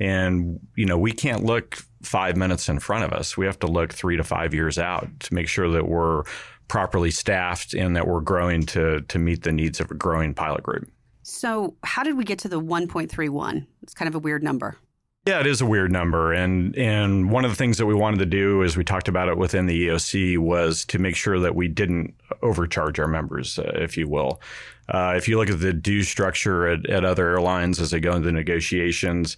And, 0.00 0.58
you 0.76 0.86
know, 0.86 0.98
we 0.98 1.12
can't 1.12 1.44
look 1.44 1.78
five 2.02 2.36
minutes 2.36 2.68
in 2.68 2.80
front 2.80 3.04
of 3.04 3.12
us. 3.12 3.36
We 3.36 3.46
have 3.46 3.58
to 3.60 3.66
look 3.66 3.92
three 3.92 4.16
to 4.16 4.24
five 4.24 4.54
years 4.54 4.78
out 4.78 5.08
to 5.20 5.34
make 5.34 5.46
sure 5.46 5.70
that 5.70 5.86
we're 5.86 6.24
properly 6.68 7.10
staffed 7.10 7.74
and 7.74 7.94
that 7.96 8.06
we're 8.06 8.20
growing 8.20 8.64
to, 8.64 9.02
to 9.02 9.18
meet 9.18 9.42
the 9.42 9.52
needs 9.52 9.80
of 9.80 9.90
a 9.90 9.94
growing 9.94 10.34
pilot 10.34 10.62
group. 10.62 10.90
So, 11.22 11.76
how 11.84 12.02
did 12.02 12.16
we 12.16 12.24
get 12.24 12.38
to 12.40 12.48
the 12.48 12.60
1.31? 12.60 13.66
It's 13.82 13.94
kind 13.94 14.08
of 14.08 14.14
a 14.14 14.18
weird 14.18 14.42
number. 14.42 14.78
Yeah, 15.26 15.40
it 15.40 15.46
is 15.46 15.60
a 15.60 15.66
weird 15.66 15.92
number, 15.92 16.32
and 16.32 16.74
and 16.78 17.30
one 17.30 17.44
of 17.44 17.50
the 17.50 17.56
things 17.56 17.76
that 17.76 17.84
we 17.84 17.94
wanted 17.94 18.20
to 18.20 18.26
do, 18.26 18.64
as 18.64 18.74
we 18.74 18.84
talked 18.84 19.06
about 19.06 19.28
it 19.28 19.36
within 19.36 19.66
the 19.66 19.88
EOC, 19.88 20.38
was 20.38 20.86
to 20.86 20.98
make 20.98 21.14
sure 21.14 21.38
that 21.38 21.54
we 21.54 21.68
didn't 21.68 22.14
overcharge 22.40 22.98
our 22.98 23.06
members, 23.06 23.58
uh, 23.58 23.70
if 23.74 23.98
you 23.98 24.08
will. 24.08 24.40
Uh, 24.88 25.12
if 25.16 25.28
you 25.28 25.36
look 25.36 25.50
at 25.50 25.60
the 25.60 25.74
due 25.74 26.02
structure 26.04 26.66
at, 26.66 26.88
at 26.88 27.04
other 27.04 27.28
airlines 27.28 27.80
as 27.80 27.90
they 27.90 28.00
go 28.00 28.16
into 28.16 28.32
negotiations, 28.32 29.36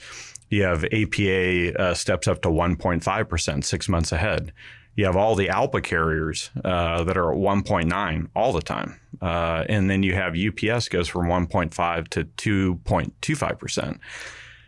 you 0.51 0.63
have 0.63 0.85
APA 0.85 1.77
uh, 1.77 1.95
steps 1.95 2.29
up 2.29 2.43
to 2.43 2.49
1.5 2.49 3.29
percent 3.29 3.65
six 3.65 3.89
months 3.89 4.13
ahead. 4.13 4.53
You 4.95 5.07
have 5.07 5.17
all 5.17 5.35
the 5.35 5.49
ALPA 5.49 5.83
carriers 5.83 6.51
uh, 6.65 7.03
that 7.03 7.17
are 7.17 7.33
at 7.33 7.39
1.9 7.39 8.29
all 8.37 8.53
the 8.53 8.63
time, 8.63 9.01
uh, 9.21 9.65
and 9.69 9.91
then 9.91 10.05
you 10.05 10.15
have 10.15 10.37
UPS 10.37 10.89
goes 10.89 11.09
from 11.09 11.27
1.5 11.27 12.09
to 12.09 12.25
2.25 12.77 13.59
percent. 13.59 14.01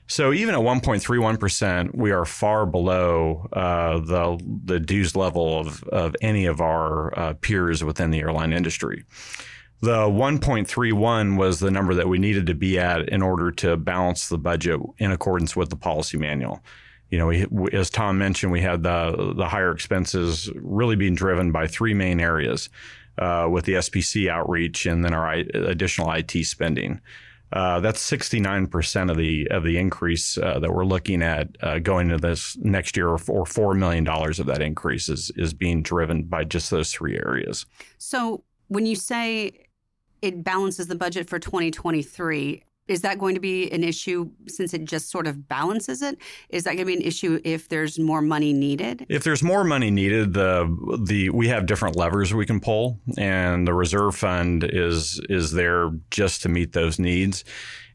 So 0.06 0.32
even 0.32 0.54
at 0.54 0.61
1.31%, 0.61 1.94
we 1.94 2.11
are 2.11 2.25
far 2.25 2.66
below 2.66 3.49
uh, 3.52 4.00
the 4.00 4.38
the 4.64 4.78
dues 4.78 5.16
level 5.16 5.58
of, 5.58 5.82
of 5.84 6.14
any 6.20 6.44
of 6.44 6.61
our 6.61 7.18
uh, 7.18 7.34
peers 7.40 7.82
within 7.82 8.11
the 8.11 8.20
airline 8.20 8.52
industry. 8.52 9.04
The 9.80 10.06
1.31 10.06 11.37
was 11.37 11.61
the 11.61 11.70
number 11.70 11.94
that 11.94 12.08
we 12.08 12.18
needed 12.18 12.46
to 12.46 12.54
be 12.54 12.78
at 12.78 13.08
in 13.08 13.23
order 13.23 13.50
to 13.52 13.76
balance 13.76 14.28
the 14.28 14.38
budget 14.38 14.80
in 14.99 15.11
accordance 15.11 15.56
with 15.56 15.68
the 15.70 15.76
policy 15.76 16.16
manual. 16.16 16.62
You 17.11 17.18
know, 17.18 17.26
we, 17.26 17.46
as 17.73 17.90
Tom 17.90 18.18
mentioned, 18.18 18.52
we 18.52 18.61
had 18.61 18.82
the 18.82 19.34
the 19.37 19.49
higher 19.49 19.73
expenses 19.73 20.50
really 20.54 20.96
being 20.96 21.14
driven 21.14 21.50
by 21.52 21.66
three 21.66 21.94
main 21.94 22.20
areas, 22.20 22.68
uh, 23.18 23.46
with 23.50 23.64
the 23.64 23.75
SPC 23.75 24.28
outreach 24.28 24.87
and 24.87 25.04
then 25.04 25.14
our 25.14 25.32
additional 25.32 26.11
IT 26.12 26.32
spending. 26.44 27.00
Uh, 27.54 27.78
that's 27.78 28.11
69% 28.11 29.11
of 29.12 29.16
the 29.16 29.46
of 29.52 29.62
the 29.62 29.78
increase 29.78 30.37
uh, 30.37 30.58
that 30.58 30.73
we're 30.73 30.84
looking 30.84 31.23
at 31.23 31.49
uh, 31.62 31.78
going 31.78 32.11
into 32.11 32.18
this 32.18 32.56
next 32.56 32.96
year, 32.96 33.08
or 33.08 33.46
four 33.46 33.75
million 33.75 34.02
dollars 34.02 34.40
of 34.40 34.46
that 34.46 34.61
increase 34.61 35.08
is 35.08 35.30
is 35.37 35.54
being 35.54 35.80
driven 35.80 36.25
by 36.25 36.42
just 36.42 36.68
those 36.73 36.92
three 36.92 37.16
areas. 37.16 37.64
So 37.96 38.42
when 38.66 38.87
you 38.87 38.96
say 38.96 39.68
it 40.20 40.42
balances 40.42 40.88
the 40.88 40.96
budget 40.96 41.30
for 41.30 41.38
2023, 41.38 42.64
is 42.87 43.00
that 43.03 43.19
going 43.19 43.35
to 43.35 43.41
be 43.41 43.71
an 43.71 43.83
issue 43.83 44.31
since 44.47 44.75
it 44.75 44.85
just 44.85 45.11
sort 45.11 45.26
of 45.26 45.49
balances 45.49 46.03
it? 46.03 46.19
Is 46.50 46.64
that 46.64 46.71
going 46.71 46.81
to 46.81 46.85
be 46.85 46.97
an 46.97 47.03
issue 47.03 47.41
if 47.45 47.69
there's 47.69 47.99
more 47.99 48.21
money 48.21 48.53
needed? 48.53 49.07
If 49.09 49.25
there's 49.25 49.43
more 49.43 49.64
money 49.64 49.91
needed, 49.91 50.35
the 50.35 50.99
the 51.03 51.31
we 51.31 51.49
have 51.49 51.67
different 51.67 51.97
levers 51.97 52.35
we 52.35 52.47
can 52.47 52.61
pull, 52.61 53.00
and 53.17 53.67
the 53.67 53.75
reserve 53.75 54.17
fund 54.17 54.64
is 54.64 55.21
is 55.29 55.53
there 55.53 55.91
just 56.11 56.43
to 56.43 56.49
meet 56.49 56.73
those 56.73 56.99
needs. 56.99 57.45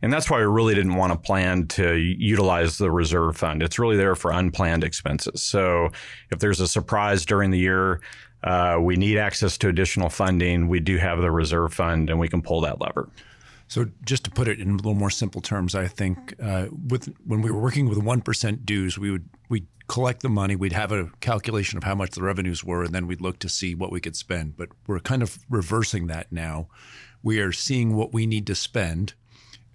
And 0.02 0.14
that's 0.14 0.30
why 0.30 0.38
we 0.38 0.46
really 0.46 0.76
didn't 0.76 0.96
want 0.96 1.12
to 1.12 1.20
plan 1.20 1.68
to 1.68 1.96
utilize 1.96 2.78
the 2.78 2.90
reserve 2.90 3.36
fund. 3.36 3.62
It's 3.62 3.78
really 3.78 3.98
there 3.98 4.16
for 4.16 4.32
unplanned 4.32 4.86
expenses. 4.86 5.42
So 5.42 5.90
if 6.32 6.40
there's 6.40 6.62
a 6.62 6.68
surprise 6.68 7.26
during 7.26 7.52
the 7.52 7.60
year, 7.60 8.00
uh, 8.42 8.78
we 8.80 8.96
need 8.96 9.18
access 9.18 9.58
to 9.58 9.68
additional 9.68 10.10
funding. 10.10 10.70
We 10.70 10.80
do 10.80 10.98
have 10.98 11.20
the 11.20 11.32
reserve 11.32 11.74
fund, 11.74 12.10
and 12.10 12.18
we 12.18 12.30
can 12.30 12.42
pull 12.42 12.62
that 12.62 12.80
lever. 12.80 13.10
So, 13.70 13.86
just 14.04 14.24
to 14.26 14.32
put 14.32 14.48
it 14.48 14.60
in 14.60 14.72
a 14.72 14.76
little 14.76 14.96
more 14.96 15.12
simple 15.12 15.42
terms, 15.42 15.76
I 15.76 15.88
think 15.88 16.34
uh, 16.42 16.68
with 16.88 17.14
when 17.26 17.42
we 17.42 17.52
were 17.52 17.60
working 17.60 17.88
with 17.88 18.00
one 18.00 18.22
percent 18.22 18.66
dues, 18.66 18.98
we 18.98 19.12
would 19.12 19.30
we 19.48 19.68
collect 19.88 20.22
the 20.22 20.30
money, 20.30 20.56
we'd 20.56 20.74
have 20.74 20.92
a 20.92 21.12
calculation 21.20 21.78
of 21.78 21.84
how 21.84 21.96
much 21.96 22.12
the 22.12 22.24
revenues 22.24 22.64
were, 22.64 22.84
and 22.84 22.94
then 22.94 23.08
we'd 23.08 23.22
look 23.22 23.40
to 23.40 23.50
see 23.50 23.76
what 23.76 23.92
we 23.92 24.02
could 24.02 24.16
spend. 24.16 24.58
But 24.58 24.70
we're 24.88 25.00
kind 25.00 25.22
of 25.22 25.40
reversing 25.50 26.08
that 26.08 26.32
now. 26.32 26.68
We 27.22 27.40
are 27.40 27.52
seeing 27.52 27.96
what 27.96 28.12
we 28.12 28.26
need 28.26 28.48
to 28.48 28.56
spend, 28.56 29.14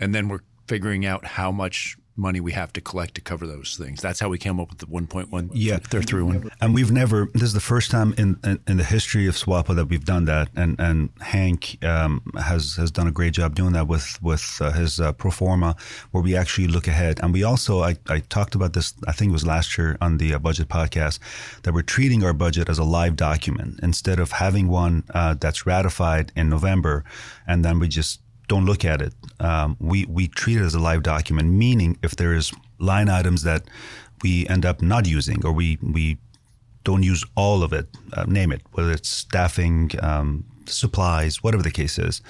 and 0.00 0.14
then 0.14 0.28
we're 0.28 0.44
figuring 0.66 1.06
out 1.06 1.24
how 1.24 1.52
much 1.52 1.96
money 2.16 2.40
we 2.40 2.52
have 2.52 2.72
to 2.72 2.80
collect 2.80 3.14
to 3.14 3.20
cover 3.20 3.46
those 3.46 3.76
things. 3.76 4.00
That's 4.00 4.20
how 4.20 4.28
we 4.28 4.38
came 4.38 4.60
up 4.60 4.70
with 4.70 4.78
the 4.78 4.86
1.1. 4.86 5.50
Yeah, 5.52 5.78
they're 5.90 6.02
through 6.02 6.26
one. 6.26 6.50
And 6.60 6.74
we've 6.74 6.92
never. 6.92 7.28
This 7.34 7.42
is 7.42 7.52
the 7.52 7.60
first 7.60 7.90
time 7.90 8.14
in, 8.16 8.38
in, 8.44 8.60
in 8.66 8.76
the 8.76 8.84
history 8.84 9.26
of 9.26 9.34
SWAPA 9.34 9.74
that 9.76 9.86
we've 9.86 10.04
done 10.04 10.24
that. 10.26 10.48
And 10.54 10.78
and 10.78 11.10
Hank 11.20 11.82
um, 11.84 12.22
has 12.38 12.74
has 12.76 12.90
done 12.90 13.06
a 13.06 13.12
great 13.12 13.32
job 13.32 13.54
doing 13.54 13.72
that 13.72 13.88
with 13.88 14.22
with 14.22 14.58
uh, 14.60 14.70
his 14.72 15.00
uh, 15.00 15.12
pro 15.12 15.30
forma, 15.30 15.76
where 16.12 16.22
we 16.22 16.36
actually 16.36 16.68
look 16.68 16.86
ahead. 16.86 17.20
And 17.22 17.32
we 17.32 17.42
also 17.42 17.82
I, 17.82 17.96
I 18.08 18.20
talked 18.20 18.54
about 18.54 18.72
this. 18.72 18.94
I 19.06 19.12
think 19.12 19.30
it 19.30 19.32
was 19.32 19.46
last 19.46 19.76
year 19.76 19.96
on 20.00 20.18
the 20.18 20.34
uh, 20.34 20.38
budget 20.38 20.68
podcast 20.68 21.18
that 21.62 21.74
we're 21.74 21.82
treating 21.82 22.24
our 22.24 22.32
budget 22.32 22.68
as 22.68 22.78
a 22.78 22.84
live 22.84 23.16
document 23.16 23.80
instead 23.82 24.20
of 24.20 24.32
having 24.32 24.68
one 24.68 25.04
uh, 25.14 25.34
that's 25.34 25.66
ratified 25.66 26.32
in 26.36 26.48
November, 26.48 27.04
and 27.46 27.64
then 27.64 27.78
we 27.78 27.88
just 27.88 28.20
don't 28.48 28.66
look 28.66 28.84
at 28.84 29.00
it. 29.00 29.12
Um, 29.40 29.76
we 29.80 30.04
we 30.06 30.28
treat 30.28 30.58
it 30.58 30.62
as 30.62 30.74
a 30.74 30.80
live 30.80 31.02
document, 31.02 31.50
meaning 31.50 31.98
if 32.02 32.16
there 32.16 32.34
is 32.34 32.52
line 32.78 33.08
items 33.08 33.42
that 33.42 33.62
we 34.22 34.46
end 34.48 34.64
up 34.64 34.82
not 34.82 35.06
using 35.06 35.44
or 35.44 35.52
we 35.52 35.78
we 35.82 36.18
don't 36.84 37.02
use 37.02 37.24
all 37.34 37.62
of 37.62 37.72
it, 37.72 37.88
uh, 38.12 38.24
name 38.24 38.52
it, 38.52 38.60
whether 38.72 38.92
it's 38.92 39.08
staffing, 39.08 39.90
um, 40.02 40.44
supplies, 40.66 41.42
whatever 41.42 41.62
the 41.62 41.70
case 41.70 41.98
is. 41.98 42.20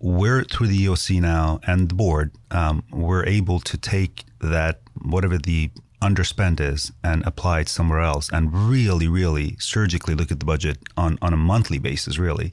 We're 0.00 0.44
through 0.44 0.66
the 0.66 0.86
EOC 0.86 1.20
now 1.20 1.60
and 1.66 1.88
the 1.88 1.94
board. 1.94 2.32
Um, 2.50 2.84
we're 2.90 3.24
able 3.24 3.60
to 3.60 3.78
take 3.78 4.24
that 4.40 4.80
whatever 5.00 5.38
the 5.38 5.70
underspend 6.02 6.60
is 6.60 6.92
and 7.02 7.26
apply 7.26 7.60
it 7.60 7.68
somewhere 7.68 8.00
else 8.00 8.30
and 8.30 8.52
really, 8.52 9.08
really 9.08 9.56
surgically 9.58 10.14
look 10.14 10.30
at 10.30 10.40
the 10.40 10.46
budget 10.46 10.78
on, 10.96 11.18
on 11.22 11.32
a 11.32 11.36
monthly 11.36 11.78
basis, 11.78 12.18
really. 12.18 12.52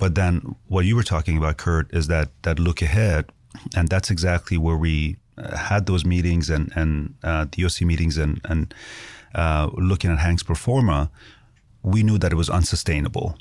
But 0.00 0.14
then 0.16 0.56
what 0.66 0.84
you 0.86 0.96
were 0.96 1.04
talking 1.04 1.36
about, 1.36 1.58
Kurt, 1.58 1.94
is 1.94 2.08
that 2.08 2.30
that 2.42 2.58
look 2.58 2.82
ahead, 2.82 3.26
and 3.76 3.88
that's 3.88 4.10
exactly 4.10 4.56
where 4.56 4.76
we 4.76 5.16
uh, 5.38 5.56
had 5.56 5.86
those 5.86 6.04
meetings 6.04 6.50
and 6.50 6.72
and 6.74 7.14
uh, 7.22 7.46
the 7.52 7.64
OC 7.66 7.82
meetings 7.82 8.16
and 8.16 8.40
and 8.44 8.74
uh, 9.34 9.68
looking 9.74 10.10
at 10.10 10.18
Hank's 10.18 10.42
pro 10.42 10.56
forma, 10.56 11.10
we 11.82 12.02
knew 12.02 12.18
that 12.18 12.32
it 12.32 12.36
was 12.36 12.50
unsustainable 12.50 13.38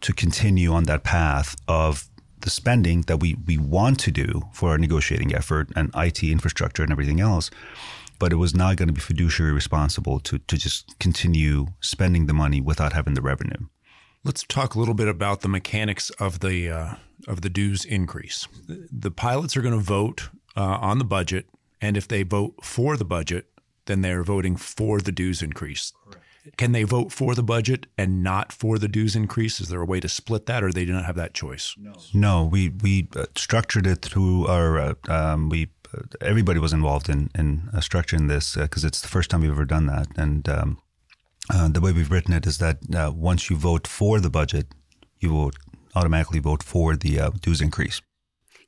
to 0.00 0.12
continue 0.12 0.72
on 0.72 0.84
that 0.84 1.04
path 1.04 1.56
of 1.68 2.08
the 2.40 2.50
spending 2.50 3.02
that 3.02 3.20
we 3.20 3.36
we 3.46 3.56
want 3.56 4.00
to 4.00 4.10
do 4.10 4.42
for 4.52 4.70
our 4.70 4.78
negotiating 4.78 5.34
effort 5.34 5.68
and 5.76 5.90
IT 5.94 6.22
infrastructure 6.24 6.82
and 6.82 6.90
everything 6.90 7.20
else 7.20 7.50
but 8.22 8.32
it 8.32 8.36
was 8.36 8.54
not 8.54 8.76
going 8.76 8.86
to 8.86 8.92
be 8.92 9.00
fiduciary 9.00 9.50
responsible 9.50 10.20
to, 10.20 10.38
to 10.38 10.56
just 10.56 10.96
continue 11.00 11.66
spending 11.80 12.26
the 12.26 12.32
money 12.32 12.60
without 12.60 12.92
having 12.92 13.14
the 13.14 13.20
revenue. 13.20 13.66
Let's 14.24 14.44
talk 14.44 14.74
a 14.74 14.78
little 14.78 14.94
bit 14.94 15.08
about 15.08 15.40
the 15.40 15.48
mechanics 15.48 16.10
of 16.10 16.40
the 16.40 16.70
uh, 16.70 16.94
of 17.26 17.40
the 17.40 17.50
dues 17.50 17.84
increase. 17.84 18.46
The 18.68 19.10
pilots 19.10 19.56
are 19.56 19.62
going 19.62 19.74
to 19.74 19.84
vote 19.84 20.30
uh, 20.56 20.78
on 20.80 20.98
the 20.98 21.04
budget, 21.04 21.46
and 21.80 21.96
if 21.96 22.06
they 22.06 22.22
vote 22.22 22.54
for 22.62 22.96
the 22.96 23.04
budget, 23.04 23.46
then 23.86 24.02
they're 24.02 24.22
voting 24.22 24.56
for 24.56 25.00
the 25.00 25.12
dues 25.12 25.42
increase. 25.42 25.92
Correct. 26.04 26.22
Can 26.56 26.72
they 26.72 26.82
vote 26.82 27.12
for 27.12 27.34
the 27.34 27.42
budget 27.42 27.86
and 27.96 28.22
not 28.22 28.52
for 28.52 28.78
the 28.78 28.88
dues 28.88 29.14
increase? 29.14 29.60
Is 29.60 29.68
there 29.68 29.80
a 29.80 29.86
way 29.86 30.00
to 30.00 30.08
split 30.08 30.46
that, 30.46 30.64
or 30.64 30.72
they 30.72 30.84
do 30.84 30.92
not 30.92 31.04
have 31.04 31.16
that 31.16 31.34
choice? 31.34 31.74
No, 31.78 31.94
no. 32.14 32.44
We 32.44 32.68
we 32.68 33.08
uh, 33.14 33.26
structured 33.36 33.86
it 33.86 34.02
through 34.02 34.46
our 34.46 34.78
uh, 34.78 34.94
um, 35.08 35.48
we 35.48 35.68
everybody 36.20 36.58
was 36.58 36.72
involved 36.72 37.08
in 37.08 37.30
in 37.34 37.68
uh, 37.72 37.78
structuring 37.78 38.28
this 38.28 38.56
because 38.56 38.84
uh, 38.84 38.88
it's 38.88 39.00
the 39.00 39.08
first 39.08 39.30
time 39.30 39.42
we've 39.42 39.50
ever 39.50 39.64
done 39.64 39.86
that. 39.86 40.08
And 40.16 40.48
um, 40.48 40.81
uh, 41.50 41.68
the 41.68 41.80
way 41.80 41.92
we've 41.92 42.10
written 42.10 42.34
it 42.34 42.46
is 42.46 42.58
that 42.58 42.78
uh, 42.94 43.10
once 43.14 43.50
you 43.50 43.56
vote 43.56 43.86
for 43.86 44.20
the 44.20 44.30
budget, 44.30 44.66
you 45.20 45.32
will 45.32 45.50
automatically 45.94 46.38
vote 46.38 46.62
for 46.62 46.96
the 46.96 47.20
uh, 47.20 47.30
dues 47.40 47.60
increase. 47.60 48.00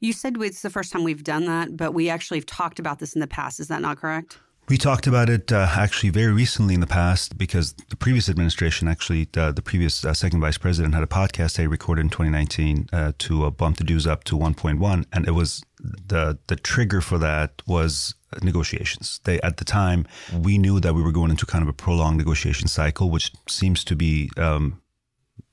You 0.01 0.13
said 0.13 0.37
it's 0.41 0.63
the 0.63 0.71
first 0.71 0.93
time 0.93 1.05
we've 1.05 1.25
done 1.25 1.47
that, 1.47 1.77
but 1.77 1.95
we 1.95 2.11
actually 2.11 2.39
have 2.39 2.47
talked 2.47 2.79
about 2.79 2.99
this 2.99 3.15
in 3.15 3.21
the 3.21 3.27
past. 3.27 3.61
Is 3.61 3.69
that 3.69 3.81
not 3.81 3.97
correct? 3.97 4.39
We 4.67 4.79
talked 4.79 5.07
about 5.07 5.29
it 5.29 5.53
uh, 5.53 5.69
actually 5.73 6.09
very 6.09 6.33
recently 6.33 6.73
in 6.73 6.81
the 6.81 6.87
past 6.87 7.37
because 7.37 7.75
the 7.91 7.97
previous 7.97 8.31
administration, 8.31 8.89
actually, 8.89 9.29
uh, 9.37 9.53
the 9.53 9.61
previous 9.61 10.05
uh, 10.05 10.15
second 10.15 10.41
vice 10.41 10.57
president, 10.57 10.95
had 10.95 11.03
a 11.03 11.07
podcast 11.07 11.57
they 11.57 11.67
recorded 11.67 12.03
in 12.03 12.09
2019 12.09 12.89
uh, 12.91 13.13
to 13.19 13.45
uh, 13.45 13.51
bump 13.51 13.77
the 13.77 13.85
dues 13.85 14.07
up 14.07 14.25
to 14.25 14.39
1.1, 14.39 15.05
and 15.13 15.29
it 15.29 15.33
was 15.33 15.63
the 15.81 16.39
the 16.47 16.57
trigger 16.57 17.03
for 17.03 17.19
that 17.19 17.61
was 17.67 18.15
negotiations. 18.43 19.21
They 19.25 19.41
at 19.41 19.57
the 19.57 19.65
time 19.65 20.07
we 20.33 20.59
knew 20.59 20.81
that 20.81 20.95
we 20.95 21.03
were 21.03 21.13
going 21.13 21.31
into 21.31 21.47
kind 21.47 21.63
of 21.63 21.69
a 21.69 21.73
prolonged 21.73 22.19
negotiation 22.19 22.69
cycle, 22.69 23.11
which 23.11 23.33
seems 23.49 23.85
to 23.85 23.97
be 23.97 24.31
um, 24.37 24.81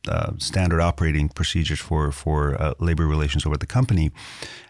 uh, 0.08 0.32
standard 0.38 0.82
operating 0.82 1.30
procedures 1.30 1.80
for 1.80 2.12
for 2.12 2.74
labor 2.80 3.06
relations 3.06 3.46
over 3.46 3.58
the 3.58 3.66
company. 3.66 4.12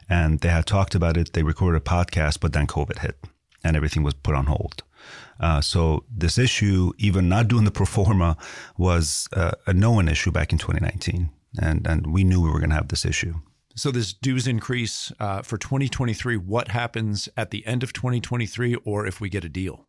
And 0.10 0.42
they 0.42 0.50
had 0.50 0.66
talked 0.66 0.96
about 0.96 1.16
it. 1.16 1.34
They 1.34 1.44
recorded 1.44 1.78
a 1.78 1.86
podcast, 1.86 2.42
but 2.42 2.52
then 2.52 2.68
COVID 2.68 3.00
hit 3.00 3.16
and 3.64 3.76
everything 3.76 4.04
was 4.04 4.14
put 4.14 4.36
on 4.36 4.46
hold. 4.46 4.84
Uh, 5.40 5.62
so 5.62 6.04
this 6.16 6.38
issue, 6.38 6.92
even 6.98 7.28
not 7.28 7.48
doing 7.48 7.66
the 7.66 7.72
pro 7.72 7.86
forma, 7.86 8.38
was 8.78 9.28
uh, 9.34 9.52
a 9.66 9.74
known 9.74 10.08
issue 10.08 10.32
back 10.32 10.52
in 10.52 10.60
2019, 10.60 11.30
and 11.60 11.88
and 11.88 12.14
we 12.14 12.24
knew 12.24 12.42
we 12.42 12.50
were 12.50 12.60
going 12.60 12.70
to 12.70 12.76
have 12.76 12.90
this 12.90 13.06
issue. 13.06 13.34
So 13.76 13.92
this 13.92 14.14
dues 14.14 14.48
increase 14.48 15.12
uh, 15.20 15.42
for 15.42 15.58
2023. 15.58 16.38
What 16.38 16.70
happens 16.70 17.30
at 17.38 17.52
the 17.52 17.66
end 17.66 17.84
of 17.84 17.94
2023, 17.94 18.76
or 18.86 19.06
if 19.06 19.22
we 19.22 19.30
get 19.30 19.44
a 19.44 19.50
deal? 19.50 19.86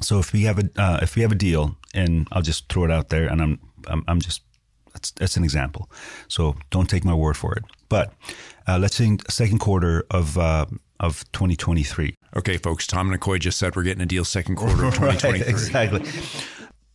So 0.00 0.18
if 0.18 0.32
we 0.32 0.42
have 0.42 0.58
a 0.58 0.68
uh, 0.76 0.98
if 1.02 1.16
we 1.16 1.22
have 1.22 1.32
a 1.32 1.36
deal, 1.36 1.76
and 1.94 2.28
I'll 2.32 2.42
just 2.42 2.68
throw 2.68 2.84
it 2.84 2.90
out 2.90 3.08
there, 3.08 3.28
and 3.28 3.40
I'm 3.40 3.60
I'm, 3.86 4.04
I'm 4.08 4.20
just 4.20 4.42
that's, 4.92 5.10
that's 5.12 5.36
an 5.36 5.44
example. 5.44 5.90
So 6.28 6.56
don't 6.70 6.88
take 6.88 7.04
my 7.04 7.14
word 7.14 7.36
for 7.36 7.54
it. 7.54 7.64
But 7.88 8.12
uh, 8.66 8.78
let's 8.78 8.96
say 8.96 9.16
second 9.28 9.58
quarter 9.58 10.04
of 10.10 10.36
uh, 10.36 10.66
of 11.00 11.24
2023. 11.32 12.14
Okay, 12.36 12.56
folks. 12.58 12.86
Tom 12.86 13.10
Nekouei 13.10 13.40
just 13.40 13.58
said 13.58 13.76
we're 13.76 13.82
getting 13.82 14.02
a 14.02 14.06
deal 14.06 14.24
second 14.24 14.56
quarter 14.56 14.84
of 14.84 14.94
2023. 14.94 15.30
right, 15.30 15.48
exactly. 15.48 16.02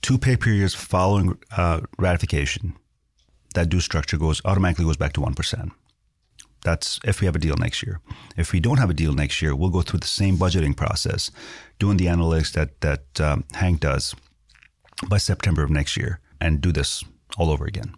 Two 0.01 0.17
pay 0.17 0.35
periods 0.35 0.73
following 0.73 1.37
uh, 1.55 1.81
ratification, 1.99 2.75
that 3.53 3.69
due 3.69 3.79
structure 3.79 4.17
goes 4.17 4.41
automatically 4.45 4.85
goes 4.85 4.97
back 4.97 5.13
to 5.13 5.21
one 5.21 5.33
percent. 5.33 5.71
That's 6.63 6.99
if 7.03 7.21
we 7.21 7.25
have 7.25 7.35
a 7.35 7.39
deal 7.39 7.55
next 7.57 7.81
year. 7.83 8.01
If 8.37 8.51
we 8.51 8.59
don't 8.59 8.77
have 8.77 8.89
a 8.89 8.93
deal 8.93 9.13
next 9.13 9.41
year, 9.41 9.55
we'll 9.55 9.69
go 9.69 9.81
through 9.81 9.99
the 9.99 10.07
same 10.07 10.37
budgeting 10.37 10.75
process, 10.75 11.31
doing 11.79 11.97
the 11.97 12.05
analytics 12.05 12.51
that 12.53 12.81
that 12.81 13.19
um, 13.19 13.45
Hank 13.53 13.79
does 13.79 14.15
by 15.09 15.17
September 15.17 15.63
of 15.63 15.69
next 15.69 15.97
year, 15.97 16.19
and 16.39 16.61
do 16.61 16.71
this 16.71 17.03
all 17.37 17.49
over 17.49 17.65
again 17.65 17.95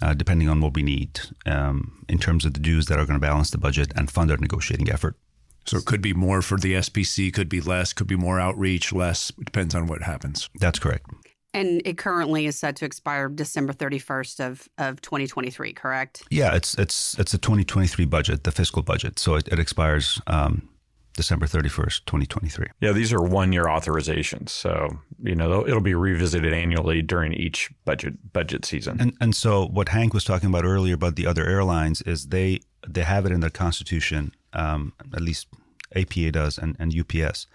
uh, 0.00 0.14
depending 0.14 0.48
on 0.48 0.60
what 0.60 0.74
we 0.74 0.82
need 0.82 1.20
um, 1.46 2.04
in 2.08 2.18
terms 2.18 2.44
of 2.44 2.54
the 2.54 2.60
dues 2.60 2.86
that 2.86 2.98
are 2.98 3.06
going 3.06 3.18
to 3.18 3.26
balance 3.26 3.50
the 3.50 3.58
budget 3.58 3.92
and 3.96 4.10
fund 4.10 4.30
our 4.30 4.36
negotiating 4.36 4.90
effort. 4.90 5.16
So 5.64 5.76
it 5.76 5.84
could 5.84 6.02
be 6.02 6.12
more 6.12 6.42
for 6.42 6.58
the 6.58 6.74
SPC, 6.74 7.32
could 7.32 7.48
be 7.48 7.60
less, 7.60 7.92
could 7.92 8.08
be 8.08 8.16
more 8.16 8.40
outreach, 8.40 8.92
less. 8.92 9.30
It 9.38 9.44
depends 9.44 9.76
on 9.76 9.86
what 9.86 10.02
happens. 10.02 10.50
That's 10.58 10.80
correct. 10.80 11.06
And 11.54 11.82
it 11.84 11.98
currently 11.98 12.46
is 12.46 12.58
set 12.58 12.76
to 12.76 12.84
expire 12.84 13.28
December 13.28 13.72
31st 13.72 14.40
of, 14.40 14.68
of 14.78 15.00
2023, 15.02 15.72
correct? 15.74 16.22
Yeah, 16.30 16.54
it's 16.54 16.74
it's 16.74 17.18
it's 17.18 17.34
a 17.34 17.38
2023 17.38 18.06
budget, 18.06 18.44
the 18.44 18.52
fiscal 18.52 18.82
budget. 18.82 19.18
So 19.18 19.34
it, 19.34 19.48
it 19.48 19.58
expires 19.58 20.20
um, 20.26 20.68
December 21.14 21.46
31st, 21.46 22.06
2023. 22.06 22.66
Yeah, 22.80 22.92
these 22.92 23.12
are 23.12 23.20
one 23.20 23.52
year 23.52 23.64
authorizations. 23.64 24.48
So, 24.48 24.98
you 25.22 25.34
know, 25.34 25.66
it'll 25.66 25.80
be 25.82 25.94
revisited 25.94 26.52
annually 26.54 27.02
during 27.02 27.34
each 27.34 27.70
budget 27.84 28.32
budget 28.32 28.64
season. 28.64 29.00
And 29.00 29.12
and 29.20 29.36
so 29.36 29.66
what 29.66 29.90
Hank 29.90 30.14
was 30.14 30.24
talking 30.24 30.48
about 30.48 30.64
earlier 30.64 30.94
about 30.94 31.16
the 31.16 31.26
other 31.26 31.46
airlines 31.46 32.00
is 32.02 32.28
they 32.28 32.60
they 32.86 33.02
have 33.02 33.26
it 33.26 33.32
in 33.32 33.40
their 33.40 33.50
constitution, 33.50 34.32
um, 34.54 34.94
at 35.14 35.20
least 35.20 35.48
APA 35.94 36.32
does 36.32 36.58
and, 36.58 36.76
and 36.78 36.94
UPS, 36.98 37.46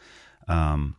um, 0.47 0.95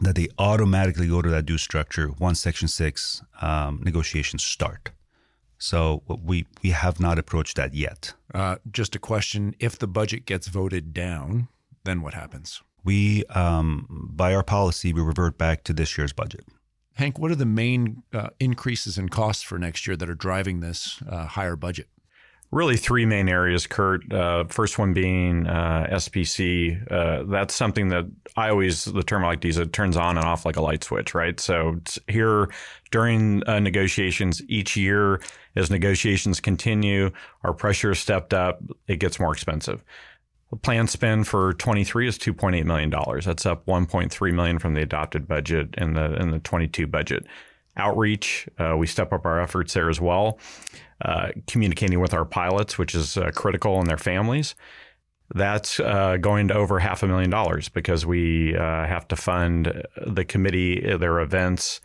that 0.00 0.14
they 0.14 0.28
automatically 0.38 1.08
go 1.08 1.22
to 1.22 1.28
that 1.28 1.46
due 1.46 1.58
structure 1.58 2.10
once 2.18 2.40
Section 2.40 2.68
6 2.68 3.22
um, 3.40 3.80
negotiations 3.82 4.44
start. 4.44 4.90
So 5.58 6.02
we 6.06 6.46
we 6.62 6.70
have 6.70 7.00
not 7.00 7.18
approached 7.18 7.56
that 7.56 7.74
yet. 7.74 8.14
Uh, 8.34 8.56
just 8.70 8.96
a 8.96 8.98
question: 8.98 9.54
If 9.58 9.78
the 9.78 9.86
budget 9.86 10.24
gets 10.24 10.48
voted 10.48 10.94
down, 10.94 11.48
then 11.84 12.00
what 12.00 12.14
happens? 12.14 12.62
We, 12.82 13.24
um, 13.26 14.08
by 14.10 14.34
our 14.34 14.42
policy, 14.42 14.94
we 14.94 15.02
revert 15.02 15.36
back 15.36 15.64
to 15.64 15.74
this 15.74 15.98
year's 15.98 16.14
budget. 16.14 16.46
Hank, 16.94 17.18
what 17.18 17.30
are 17.30 17.36
the 17.36 17.44
main 17.44 18.02
uh, 18.12 18.28
increases 18.38 18.96
in 18.96 19.10
costs 19.10 19.42
for 19.42 19.58
next 19.58 19.86
year 19.86 19.96
that 19.96 20.08
are 20.08 20.14
driving 20.14 20.60
this 20.60 21.02
uh, 21.08 21.26
higher 21.26 21.56
budget? 21.56 21.88
Really, 22.52 22.76
three 22.76 23.06
main 23.06 23.28
areas, 23.28 23.68
Kurt. 23.68 24.12
Uh, 24.12 24.42
first 24.48 24.76
one 24.76 24.92
being 24.92 25.46
uh, 25.46 25.86
SPC. 25.92 26.90
Uh, 26.90 27.22
that's 27.28 27.54
something 27.54 27.88
that 27.88 28.06
I 28.36 28.50
always, 28.50 28.86
the 28.86 29.04
term 29.04 29.24
I 29.24 29.28
like 29.28 29.40
to 29.42 29.46
use, 29.46 29.58
it 29.58 29.72
turns 29.72 29.96
on 29.96 30.16
and 30.16 30.26
off 30.26 30.44
like 30.44 30.56
a 30.56 30.60
light 30.60 30.82
switch, 30.82 31.14
right? 31.14 31.38
So 31.38 31.80
here 32.08 32.50
during 32.90 33.46
uh, 33.46 33.60
negotiations 33.60 34.42
each 34.48 34.76
year, 34.76 35.20
as 35.54 35.70
negotiations 35.70 36.40
continue, 36.40 37.12
our 37.44 37.52
pressure 37.52 37.90
has 37.90 38.00
stepped 38.00 38.34
up, 38.34 38.60
it 38.88 38.96
gets 38.96 39.20
more 39.20 39.32
expensive. 39.32 39.84
The 40.50 40.56
planned 40.56 40.90
spend 40.90 41.28
for 41.28 41.52
23 41.54 42.08
is 42.08 42.18
2.8 42.18 42.64
million 42.64 42.90
dollars. 42.90 43.26
That's 43.26 43.46
up 43.46 43.64
1.3 43.66 44.34
million 44.34 44.58
from 44.58 44.74
the 44.74 44.82
adopted 44.82 45.28
budget 45.28 45.76
in 45.78 45.94
the 45.94 46.14
in 46.20 46.32
the 46.32 46.40
22 46.40 46.88
budget. 46.88 47.26
Outreach, 47.76 48.48
uh, 48.58 48.76
we 48.76 48.88
step 48.88 49.12
up 49.12 49.24
our 49.24 49.40
efforts 49.40 49.72
there 49.74 49.88
as 49.88 50.00
well. 50.00 50.40
Uh, 51.02 51.30
communicating 51.46 51.98
with 51.98 52.12
our 52.12 52.26
pilots, 52.26 52.76
which 52.76 52.94
is 52.94 53.16
uh, 53.16 53.30
critical, 53.34 53.78
and 53.78 53.86
their 53.88 53.96
families. 53.96 54.54
That's 55.34 55.80
uh, 55.80 56.18
going 56.20 56.48
to 56.48 56.54
over 56.54 56.78
half 56.78 57.02
a 57.02 57.06
million 57.06 57.30
dollars 57.30 57.70
because 57.70 58.04
we 58.04 58.54
uh, 58.54 58.86
have 58.86 59.08
to 59.08 59.16
fund 59.16 59.82
the 60.06 60.24
committee, 60.26 60.80
their 60.96 61.20
events, 61.20 61.80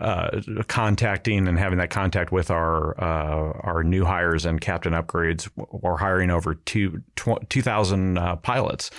uh, 0.00 0.40
contacting 0.68 1.46
and 1.46 1.58
having 1.58 1.78
that 1.78 1.90
contact 1.90 2.32
with 2.32 2.50
our 2.50 2.98
uh, 2.98 3.52
our 3.60 3.84
new 3.84 4.04
hires 4.04 4.44
and 4.44 4.60
captain 4.60 4.92
upgrades. 4.92 5.48
We're 5.56 5.98
hiring 5.98 6.30
over 6.30 6.54
two 6.54 7.02
2,000 7.16 8.18
uh, 8.18 8.36
pilots. 8.36 8.90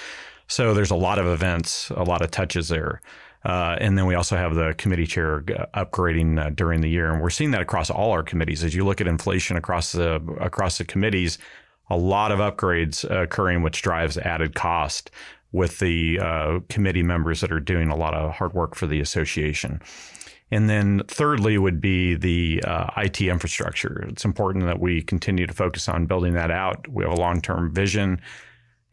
So 0.47 0.73
there's 0.73 0.91
a 0.91 0.95
lot 0.95 1.19
of 1.19 1.27
events, 1.27 1.89
a 1.89 2.03
lot 2.03 2.21
of 2.21 2.31
touches 2.31 2.69
there. 2.69 3.01
Uh, 3.45 3.77
and 3.79 3.97
then 3.97 4.05
we 4.05 4.15
also 4.15 4.35
have 4.35 4.55
the 4.55 4.73
committee 4.77 5.05
chair 5.05 5.41
upgrading 5.73 6.43
uh, 6.43 6.49
during 6.49 6.81
the 6.81 6.89
year, 6.89 7.11
and 7.11 7.21
we're 7.21 7.29
seeing 7.29 7.51
that 7.51 7.61
across 7.61 7.89
all 7.89 8.11
our 8.11 8.23
committees. 8.23 8.63
As 8.63 8.75
you 8.75 8.83
look 8.83 8.99
at 8.99 9.07
inflation 9.07 9.55
across 9.57 9.91
the 9.91 10.15
across 10.39 10.77
the 10.77 10.85
committees, 10.85 11.37
a 11.89 11.97
lot 11.97 12.31
of 12.31 12.39
upgrades 12.39 13.09
occurring, 13.09 13.61
which 13.61 13.81
drives 13.81 14.17
added 14.17 14.55
cost 14.55 15.11
with 15.51 15.79
the 15.79 16.19
uh, 16.19 16.59
committee 16.69 17.03
members 17.03 17.41
that 17.41 17.51
are 17.51 17.59
doing 17.59 17.89
a 17.89 17.95
lot 17.95 18.13
of 18.13 18.33
hard 18.33 18.53
work 18.53 18.75
for 18.75 18.85
the 18.85 18.99
association. 18.99 19.81
And 20.49 20.69
then 20.69 21.01
thirdly 21.07 21.57
would 21.57 21.81
be 21.81 22.15
the 22.15 22.63
uh, 22.65 22.89
IT 22.97 23.21
infrastructure. 23.21 24.05
It's 24.09 24.23
important 24.23 24.65
that 24.65 24.79
we 24.79 25.01
continue 25.01 25.45
to 25.45 25.53
focus 25.53 25.89
on 25.89 26.05
building 26.05 26.33
that 26.33 26.51
out. 26.51 26.87
We 26.87 27.03
have 27.03 27.11
a 27.11 27.17
long 27.19 27.41
term 27.41 27.73
vision. 27.73 28.21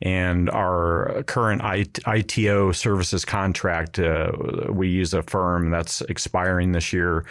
And 0.03 0.51
our 0.51 1.23
current 1.27 1.63
ITO 2.07 2.73
services 2.73 3.25
contract, 3.25 3.99
uh, 3.99 4.33
we 4.69 4.89
use 4.89 5.15
a 5.15 5.23
firm 5.23 5.71
that's 5.71 6.01
expiring 6.03 6.73
this 6.73 6.93
year 6.93 7.25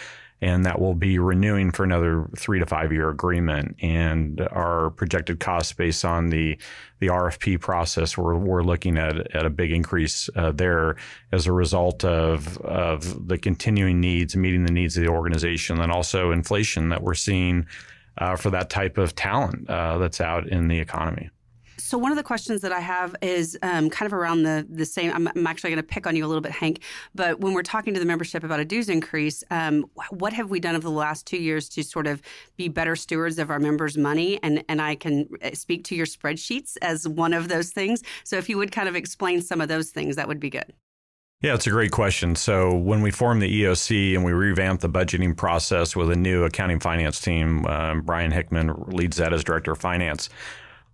and 0.44 0.66
that 0.66 0.78
will 0.78 0.94
be 0.94 1.20
renewing 1.20 1.72
for 1.72 1.86
another 1.86 2.30
three 2.36 2.60
to 2.60 2.66
five 2.66 2.92
year 2.92 3.10
agreement. 3.10 3.78
And 3.82 4.42
our 4.52 4.90
projected 4.90 5.40
costs 5.40 5.72
based 5.72 6.04
on 6.04 6.30
the 6.30 6.58
the 7.00 7.08
RFP 7.08 7.62
process, 7.62 8.18
we're, 8.18 8.36
we're 8.36 8.64
looking 8.64 8.98
at, 8.98 9.36
at 9.36 9.46
a 9.46 9.50
big 9.50 9.72
increase 9.72 10.30
uh, 10.36 10.52
there 10.52 10.98
as 11.32 11.48
a 11.48 11.54
result 11.54 12.04
of 12.04 12.58
of 12.58 13.30
the 13.30 13.38
continuing 13.38 14.02
needs, 14.02 14.36
meeting 14.36 14.66
the 14.66 14.74
needs 14.74 14.98
of 14.98 15.04
the 15.04 15.10
organization, 15.10 15.80
and 15.80 15.94
also 15.94 16.32
inflation 16.32 16.90
that 16.90 17.02
we're 17.02 17.14
seeing 17.14 17.66
uh, 18.18 18.36
for 18.36 18.50
that 18.50 18.70
type 18.70 18.98
of 18.98 19.16
talent 19.16 19.70
uh, 19.70 19.98
that's 19.98 20.20
out 20.20 20.46
in 20.50 20.68
the 20.68 20.80
economy. 20.80 21.30
So 21.94 22.00
one 22.00 22.12
of 22.12 22.18
the 22.18 22.24
questions 22.24 22.62
that 22.62 22.72
I 22.72 22.80
have 22.80 23.16
is 23.22 23.56
um, 23.62 23.88
kind 23.88 24.08
of 24.08 24.14
around 24.14 24.42
the 24.42 24.66
the 24.68 24.84
same. 24.84 25.14
I'm, 25.14 25.28
I'm 25.28 25.46
actually 25.46 25.70
going 25.70 25.78
to 25.78 25.84
pick 25.84 26.08
on 26.08 26.16
you 26.16 26.26
a 26.26 26.28
little 26.28 26.42
bit, 26.42 26.52
Hank. 26.52 26.82
But 27.14 27.40
when 27.40 27.54
we're 27.54 27.62
talking 27.62 27.94
to 27.94 28.00
the 28.00 28.06
membership 28.08 28.44
about 28.44 28.60
a 28.60 28.66
dues 28.66 28.90
increase, 28.90 29.44
um, 29.52 29.86
what 30.10 30.34
have 30.34 30.50
we 30.50 30.60
done 30.60 30.74
over 30.76 30.82
the 30.82 30.90
last 30.90 31.28
two 31.28 31.38
years 31.38 31.70
to 31.70 31.84
sort 31.84 32.08
of 32.08 32.24
be 32.58 32.68
better 32.68 32.96
stewards 32.96 33.38
of 33.38 33.52
our 33.52 33.60
members' 33.60 33.96
money? 33.96 34.40
And 34.42 34.64
and 34.68 34.82
I 34.82 34.96
can 34.96 35.28
uh, 35.44 35.52
speak 35.54 35.84
to 35.84 35.96
your 35.96 36.08
spreadsheets 36.08 36.78
as 36.82 37.08
one 37.08 37.32
of 37.32 37.48
those 37.48 37.70
things. 37.70 38.02
So 38.24 38.38
if 38.38 38.50
you 38.50 38.58
would 38.58 38.72
kind 38.72 38.90
of 38.90 38.96
explain 38.96 39.44
some 39.44 39.62
of 39.62 39.68
those 39.68 39.92
things, 39.92 40.16
that 40.16 40.28
would 40.28 40.40
be 40.40 40.50
good. 40.50 40.74
Yeah, 41.44 41.54
it's 41.54 41.68
a 41.68 41.72
great 41.72 41.92
question. 41.92 42.36
So 42.36 42.74
when 42.74 43.04
we 43.04 43.12
formed 43.12 43.42
the 43.42 43.64
EOC 43.64 44.16
and 44.16 44.24
we 44.24 44.32
revamped 44.32 44.82
the 44.82 44.90
budgeting 44.90 45.38
process 45.38 45.96
with 45.96 46.10
a 46.10 46.16
new 46.16 46.46
accounting 46.46 46.80
finance 46.80 47.20
team, 47.20 47.68
uh, 47.68 47.96
Brian 47.96 48.32
Hickman 48.32 48.74
leads 48.88 49.18
that 49.18 49.32
as 49.32 49.44
director 49.44 49.74
of 49.74 49.78
finance. 49.78 50.30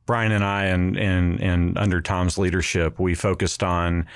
Brian 0.09 0.31
and 0.31 0.43
I, 0.43 0.65
and, 0.65 0.97
and, 0.97 1.39
and 1.39 1.77
under 1.77 2.01
Tom's 2.01 2.39
leadership, 2.39 2.97
we 2.97 3.13
focused 3.13 3.61
on 3.61 4.07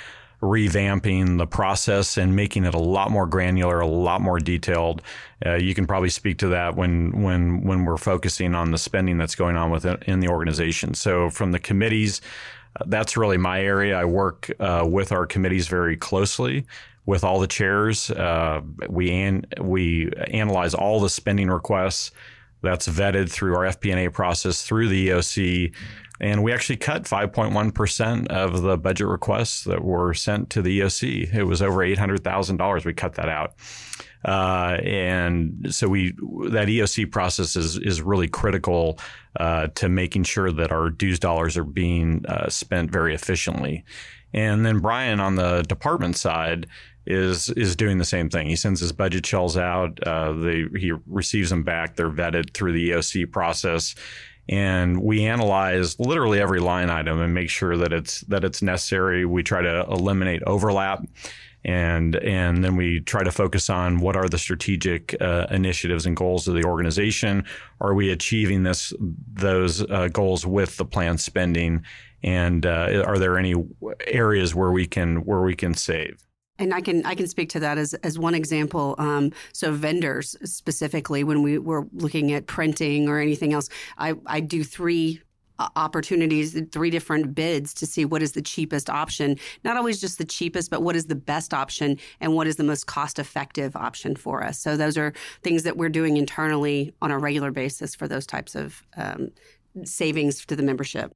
revamping 0.42 1.38
the 1.38 1.46
process 1.46 2.18
and 2.18 2.36
making 2.36 2.66
it 2.66 2.74
a 2.74 2.80
lot 2.80 3.12
more 3.12 3.28
granular, 3.28 3.80
a 3.80 3.86
lot 3.86 4.20
more 4.20 4.40
detailed. 4.40 5.04
Uh, 5.46 5.54
you 5.54 5.76
can 5.76 5.86
probably 5.86 6.10
speak 6.10 6.40
to 6.40 6.48
that 6.48 6.76
when 6.76 7.22
when 7.22 7.64
when 7.64 7.86
we're 7.86 7.98
focusing 7.98 8.56
on 8.56 8.72
the 8.72 8.78
spending 8.80 9.20
that's 9.20 9.36
going 9.36 9.56
on 9.56 9.70
within 9.70 10.00
in 10.08 10.20
the 10.20 10.30
organization. 10.30 10.96
So 10.96 11.30
from 11.30 11.52
the 11.52 11.60
committees, 11.60 12.22
uh, 12.82 12.86
that's 12.88 13.16
really 13.16 13.38
my 13.38 13.62
area. 13.62 13.96
I 13.96 14.06
work 14.06 14.50
uh, 14.60 14.88
with 14.90 15.12
our 15.12 15.28
committees 15.28 15.68
very 15.68 15.96
closely 15.96 16.66
with 17.06 17.24
all 17.24 17.40
the 17.40 17.46
chairs. 17.46 18.10
Uh, 18.10 18.62
we 18.90 19.12
an, 19.12 19.46
we 19.62 20.12
analyze 20.32 20.74
all 20.74 21.00
the 21.00 21.10
spending 21.10 21.52
requests 21.52 22.12
that's 22.64 22.88
vetted 22.88 23.30
through 23.30 23.56
our 23.56 23.66
FP&A 23.66 24.10
process 24.10 24.64
through 24.64 24.88
the 24.88 25.10
EOC. 25.10 25.74
And 26.20 26.42
we 26.42 26.54
actually 26.54 26.78
cut 26.78 27.04
5.1% 27.04 28.28
of 28.28 28.62
the 28.62 28.78
budget 28.78 29.08
requests 29.08 29.66
that 29.66 29.84
were 29.84 30.14
sent 30.14 30.50
to 30.52 30.62
the 30.62 30.80
EOC. 30.80 31.34
It 31.34 31.44
was 31.44 31.62
over 31.62 31.80
$800,000. 31.80 32.86
We 32.86 32.94
cut 32.94 33.16
that 33.16 33.30
out. 33.30 33.56
Uh, 34.26 34.78
and 34.84 35.68
so 35.70 35.90
we 35.90 36.12
that 36.52 36.70
EOC 36.70 37.12
process 37.12 37.58
is 37.58 37.78
is 37.78 38.02
really 38.02 38.30
critical 38.30 38.98
uh, 39.38 39.68
to 39.76 39.90
making 39.90 40.24
sure 40.24 40.50
that 40.50 40.72
our 40.72 40.90
dues 40.90 41.20
dollars 41.20 41.58
are 41.58 41.66
being 41.66 42.26
uh, 42.30 42.48
spent 42.48 42.90
very 42.90 43.14
efficiently. 43.14 43.84
And 44.34 44.66
then 44.66 44.80
Brian 44.80 45.20
on 45.20 45.36
the 45.36 45.64
department 45.64 46.16
side 46.16 46.68
is 47.06 47.50
is 47.50 47.76
doing 47.76 47.98
the 47.98 48.06
same 48.06 48.30
thing. 48.30 48.48
He 48.48 48.56
sends 48.56 48.80
his 48.80 48.92
budget 48.92 49.26
shells 49.26 49.58
out. 49.58 50.02
Uh, 50.06 50.34
they, 50.34 50.66
he 50.78 50.94
receives 51.08 51.50
them 51.50 51.64
back. 51.64 51.96
They're 51.96 52.10
vetted 52.10 52.54
through 52.54 52.74
the 52.74 52.92
EOC 52.92 53.32
process, 53.32 53.96
and 54.48 55.02
we 55.02 55.26
analyze 55.26 56.00
literally 56.00 56.40
every 56.40 56.60
line 56.60 56.90
item 56.90 57.20
and 57.22 57.34
make 57.34 57.50
sure 57.50 57.78
that 57.78 57.92
it's 57.92 58.22
that 58.22 58.44
it's 58.44 58.62
necessary. 58.62 59.26
We 59.26 59.44
try 59.44 59.62
to 59.62 59.86
eliminate 59.90 60.44
overlap. 60.44 61.06
And 61.66 62.18
and 62.18 62.62
then 62.62 62.76
we 62.76 63.00
try 63.00 63.24
to 63.24 63.32
focus 63.32 63.70
on 63.70 64.02
what 64.02 64.18
are 64.18 64.28
the 64.28 64.38
strategic 64.38 65.16
uh, 65.22 65.48
initiatives 65.50 66.06
and 66.06 66.14
goals 66.14 66.46
of 66.46 66.56
the 66.56 66.66
organization. 66.66 67.46
Are 67.80 67.94
we 67.94 68.12
achieving 68.12 68.64
this 68.64 68.92
those 69.00 69.82
uh, 69.90 70.10
goals 70.10 70.46
with 70.46 70.76
the 70.76 70.84
planned 70.84 71.22
spending? 71.22 71.86
And 72.22 72.66
uh, 72.66 73.04
are 73.06 73.18
there 73.18 73.38
any 73.38 73.56
areas 74.08 74.54
where 74.54 74.72
we 74.72 74.86
can 74.86 75.24
where 75.24 75.42
we 75.42 75.56
can 75.56 75.74
save? 75.74 76.22
And 76.64 76.74
I 76.74 76.80
can 76.80 77.06
I 77.06 77.14
can 77.14 77.28
speak 77.28 77.50
to 77.50 77.60
that 77.60 77.78
as 77.78 77.94
as 77.96 78.18
one 78.18 78.34
example. 78.34 78.96
Um, 78.98 79.32
so 79.52 79.74
vendors 79.74 80.38
specifically, 80.46 81.22
when 81.24 81.44
we 81.44 81.58
were 81.58 81.86
looking 81.94 82.32
at 82.32 82.48
printing 82.48 83.10
or 83.10 83.20
anything 83.20 83.52
else, 83.52 83.68
I 83.98 84.14
I 84.26 84.40
do 84.40 84.64
three 84.64 85.22
uh, 85.60 85.68
opportunities, 85.76 86.58
three 86.72 86.90
different 86.90 87.36
bids 87.36 87.74
to 87.74 87.86
see 87.86 88.06
what 88.06 88.22
is 88.24 88.32
the 88.32 88.42
cheapest 88.42 88.90
option. 88.90 89.38
Not 89.66 89.76
always 89.76 90.00
just 90.00 90.18
the 90.18 90.26
cheapest, 90.26 90.72
but 90.72 90.82
what 90.82 90.96
is 90.96 91.08
the 91.08 91.16
best 91.16 91.54
option 91.54 92.00
and 92.22 92.34
what 92.34 92.48
is 92.48 92.56
the 92.56 92.64
most 92.64 92.88
cost 92.88 93.20
effective 93.20 93.76
option 93.76 94.16
for 94.16 94.42
us. 94.42 94.58
So 94.58 94.78
those 94.78 94.98
are 94.98 95.14
things 95.42 95.64
that 95.64 95.76
we're 95.76 95.90
doing 95.90 96.16
internally 96.16 96.94
on 97.02 97.12
a 97.12 97.20
regular 97.20 97.52
basis 97.52 97.94
for 97.94 98.08
those 98.08 98.26
types 98.26 98.56
of 98.56 98.84
um, 98.96 99.32
savings 99.84 100.46
to 100.46 100.56
the 100.56 100.64
membership. 100.64 101.12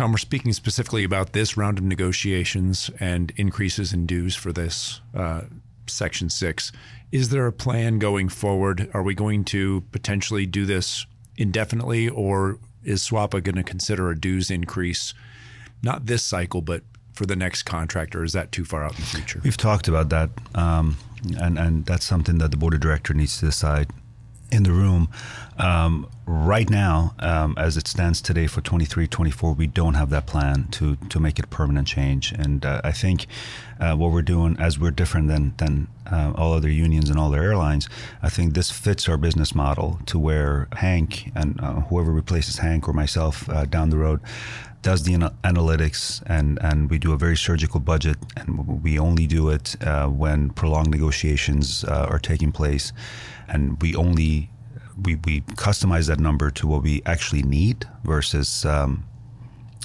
Tom, 0.00 0.12
we're 0.12 0.16
speaking 0.16 0.54
specifically 0.54 1.04
about 1.04 1.34
this 1.34 1.58
round 1.58 1.76
of 1.76 1.84
negotiations 1.84 2.90
and 3.00 3.34
increases 3.36 3.92
in 3.92 4.06
dues 4.06 4.34
for 4.34 4.50
this 4.50 5.02
uh, 5.14 5.42
Section 5.86 6.30
6. 6.30 6.72
Is 7.12 7.28
there 7.28 7.46
a 7.46 7.52
plan 7.52 7.98
going 7.98 8.30
forward? 8.30 8.90
Are 8.94 9.02
we 9.02 9.14
going 9.14 9.44
to 9.44 9.82
potentially 9.92 10.46
do 10.46 10.64
this 10.64 11.04
indefinitely, 11.36 12.08
or 12.08 12.58
is 12.82 13.02
SWAPA 13.02 13.44
going 13.44 13.56
to 13.56 13.62
consider 13.62 14.08
a 14.08 14.18
dues 14.18 14.50
increase, 14.50 15.12
not 15.82 16.06
this 16.06 16.22
cycle, 16.22 16.62
but 16.62 16.82
for 17.12 17.26
the 17.26 17.36
next 17.36 17.64
contract, 17.64 18.16
or 18.16 18.24
is 18.24 18.32
that 18.32 18.52
too 18.52 18.64
far 18.64 18.82
out 18.82 18.92
in 18.92 19.00
the 19.00 19.06
future? 19.06 19.42
We've 19.44 19.58
talked 19.58 19.86
about 19.86 20.08
that, 20.08 20.30
um, 20.54 20.96
and, 21.38 21.58
and 21.58 21.84
that's 21.84 22.06
something 22.06 22.38
that 22.38 22.52
the 22.52 22.56
board 22.56 22.72
of 22.72 22.80
director 22.80 23.12
needs 23.12 23.38
to 23.40 23.44
decide 23.44 23.90
in 24.50 24.62
the 24.62 24.72
room. 24.72 25.08
Um, 25.58 26.08
right 26.26 26.70
now, 26.70 27.14
um, 27.18 27.54
as 27.58 27.76
it 27.76 27.86
stands 27.86 28.22
today 28.22 28.46
for 28.46 28.60
23, 28.60 29.06
24, 29.06 29.52
we 29.54 29.66
don't 29.66 29.94
have 29.94 30.10
that 30.10 30.26
plan 30.26 30.68
to 30.72 30.96
to 30.96 31.20
make 31.20 31.38
it 31.38 31.50
permanent 31.50 31.86
change. 31.86 32.32
And 32.32 32.64
uh, 32.64 32.80
I 32.82 32.92
think 32.92 33.26
uh, 33.78 33.94
what 33.94 34.12
we're 34.12 34.22
doing, 34.22 34.56
as 34.58 34.78
we're 34.78 34.90
different 34.90 35.28
than 35.28 35.54
than 35.58 35.88
uh, 36.10 36.32
all 36.36 36.54
other 36.54 36.70
unions 36.70 37.10
and 37.10 37.18
all 37.18 37.30
the 37.30 37.38
airlines, 37.38 37.88
I 38.22 38.28
think 38.30 38.54
this 38.54 38.70
fits 38.70 39.08
our 39.08 39.18
business 39.18 39.54
model 39.54 40.00
to 40.06 40.18
where 40.18 40.68
Hank 40.72 41.30
and 41.34 41.60
uh, 41.60 41.80
whoever 41.82 42.10
replaces 42.10 42.58
Hank 42.58 42.88
or 42.88 42.92
myself 42.92 43.48
uh, 43.50 43.66
down 43.66 43.90
the 43.90 43.98
road 43.98 44.20
does 44.82 45.02
the 45.02 45.14
analytics 45.44 46.22
and, 46.26 46.58
and 46.62 46.90
we 46.90 46.98
do 46.98 47.12
a 47.12 47.16
very 47.16 47.36
surgical 47.36 47.80
budget 47.80 48.16
and 48.36 48.82
we 48.82 48.98
only 48.98 49.26
do 49.26 49.50
it 49.50 49.76
uh, 49.82 50.06
when 50.06 50.50
prolonged 50.50 50.90
negotiations 50.90 51.84
uh, 51.84 52.06
are 52.08 52.18
taking 52.18 52.50
place 52.50 52.92
and 53.48 53.80
we 53.82 53.94
only 53.94 54.50
we, 55.02 55.16
we 55.24 55.40
customize 55.56 56.08
that 56.08 56.18
number 56.18 56.50
to 56.50 56.66
what 56.66 56.82
we 56.82 57.02
actually 57.06 57.42
need 57.42 57.86
versus 58.04 58.64
um, 58.64 59.04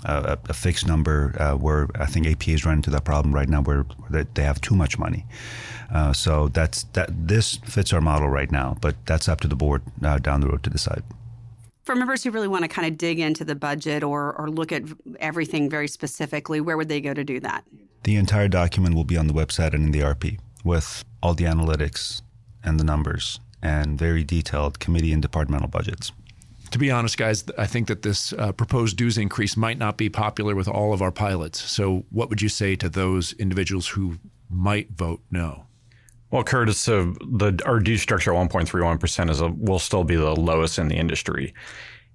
a, 0.03 0.37
a, 0.49 0.53
fixed 0.53 0.87
number 0.87 1.35
uh, 1.39 1.55
where 1.55 1.87
I 1.95 2.05
think 2.05 2.27
APA 2.27 2.51
is 2.51 2.65
running 2.65 2.79
into 2.79 2.89
that 2.91 3.05
problem 3.05 3.33
right 3.33 3.47
now 3.47 3.61
where 3.61 3.85
they 4.09 4.43
have 4.43 4.59
too 4.61 4.75
much 4.75 4.99
money. 4.99 5.25
Uh, 5.93 6.13
so 6.13 6.47
that's 6.49 6.83
that. 6.93 7.09
This 7.27 7.57
fits 7.57 7.93
our 7.93 8.01
model 8.01 8.27
right 8.27 8.51
now, 8.51 8.75
but 8.81 8.95
that's 9.05 9.29
up 9.29 9.39
to 9.41 9.47
the 9.47 9.55
board 9.55 9.83
uh, 10.03 10.17
down 10.17 10.41
the 10.41 10.47
road 10.47 10.63
to 10.63 10.69
decide. 10.69 11.03
For 11.85 11.95
members 11.95 12.23
who 12.23 12.31
really 12.31 12.47
want 12.47 12.63
to 12.63 12.67
kind 12.67 12.87
of 12.87 12.97
dig 12.97 13.19
into 13.19 13.45
the 13.45 13.53
budget 13.53 14.03
or, 14.03 14.33
or 14.39 14.49
look 14.49 14.71
at 14.71 14.83
everything 15.19 15.69
very 15.69 15.87
specifically, 15.87 16.59
where 16.59 16.77
would 16.77 16.89
they 16.89 16.99
go 16.99 17.13
to 17.13 17.23
do 17.23 17.39
that? 17.41 17.63
The 18.03 18.15
entire 18.15 18.47
document 18.47 18.95
will 18.95 19.03
be 19.03 19.17
on 19.17 19.27
the 19.27 19.33
website 19.33 19.73
and 19.73 19.85
in 19.85 19.91
the 19.91 19.99
RP 19.99 20.39
with 20.63 21.05
all 21.21 21.35
the 21.35 21.43
analytics 21.43 22.23
and 22.63 22.79
the 22.79 22.83
numbers 22.83 23.39
and 23.61 23.99
very 23.99 24.23
detailed 24.23 24.79
committee 24.79 25.13
and 25.13 25.21
departmental 25.21 25.67
budgets. 25.67 26.11
To 26.71 26.79
be 26.79 26.89
honest, 26.89 27.17
guys, 27.17 27.43
I 27.57 27.67
think 27.67 27.87
that 27.87 28.01
this 28.01 28.33
uh, 28.33 28.51
proposed 28.51 28.97
dues 28.97 29.19
increase 29.19 29.55
might 29.55 29.77
not 29.77 29.95
be 29.95 30.09
popular 30.09 30.55
with 30.55 30.67
all 30.67 30.91
of 30.91 31.03
our 31.03 31.11
pilots. 31.11 31.61
So, 31.61 32.05
what 32.09 32.29
would 32.29 32.41
you 32.41 32.49
say 32.49 32.75
to 32.77 32.89
those 32.89 33.33
individuals 33.33 33.89
who 33.89 34.17
might 34.49 34.89
vote 34.91 35.21
no? 35.29 35.67
Well, 36.31 36.43
Curtis, 36.43 36.85
the 36.85 37.61
our 37.65 37.79
dues 37.79 38.01
structure 38.01 38.33
at 38.33 38.49
1.31 38.49 38.99
percent 38.99 39.29
is 39.29 39.41
a, 39.41 39.49
will 39.49 39.79
still 39.79 40.03
be 40.03 40.15
the 40.15 40.35
lowest 40.35 40.79
in 40.79 40.87
the 40.87 40.95
industry, 40.95 41.53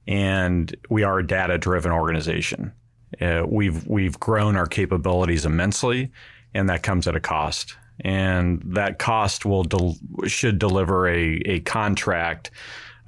and 0.07 0.75
we 0.91 1.03
are 1.05 1.19
a 1.19 1.27
data 1.27 1.59
driven 1.59 1.93
organization. 1.93 2.73
Uh, 3.21 3.45
we've 3.47 3.87
we've 3.87 4.19
grown 4.21 4.57
our 4.57 4.67
capabilities 4.67 5.47
immensely, 5.47 6.11
and 6.55 6.69
that 6.69 6.83
comes 6.83 7.07
at 7.07 7.17
a 7.17 7.21
cost 7.21 7.77
and 8.03 8.63
that 8.65 8.99
cost 8.99 9.45
will 9.45 9.65
del- 9.65 9.97
should 10.27 10.59
deliver 10.59 11.09
a, 11.09 11.41
a 11.45 11.61
contract 11.61 12.51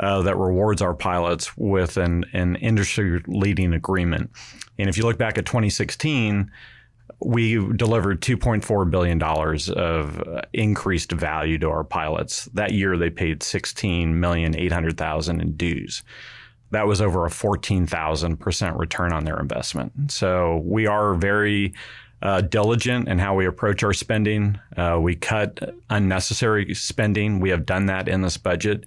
uh, 0.00 0.22
that 0.22 0.36
rewards 0.36 0.82
our 0.82 0.94
pilots 0.94 1.56
with 1.56 1.96
an, 1.96 2.24
an 2.32 2.56
industry 2.56 3.22
leading 3.26 3.72
agreement. 3.72 4.30
And 4.78 4.88
if 4.88 4.96
you 4.96 5.04
look 5.04 5.18
back 5.18 5.38
at 5.38 5.46
2016, 5.46 6.50
we 7.24 7.54
delivered 7.74 8.20
$2.4 8.20 8.90
billion 8.90 9.22
of 9.22 10.44
increased 10.52 11.12
value 11.12 11.58
to 11.58 11.70
our 11.70 11.84
pilots. 11.84 12.46
That 12.54 12.72
year, 12.72 12.96
they 12.96 13.10
paid 13.10 13.40
16,800,000 13.40 15.40
in 15.40 15.56
dues. 15.56 16.02
that 16.70 16.86
was 16.86 17.00
over 17.00 17.26
a 17.26 17.30
14,000% 17.30 18.78
return 18.78 19.12
on 19.12 19.24
their 19.24 19.38
investment. 19.38 20.10
So 20.10 20.62
we 20.64 20.86
are 20.86 21.14
very 21.14 21.74
uh, 22.22 22.40
diligent 22.40 23.08
in 23.08 23.18
how 23.18 23.34
we 23.34 23.46
approach 23.46 23.82
our 23.82 23.92
spending. 23.92 24.58
Uh, 24.76 24.98
we 25.00 25.16
cut 25.16 25.74
unnecessary 25.90 26.74
spending. 26.74 27.40
We 27.40 27.50
have 27.50 27.66
done 27.66 27.86
that 27.86 28.08
in 28.08 28.22
this 28.22 28.36
budget. 28.36 28.84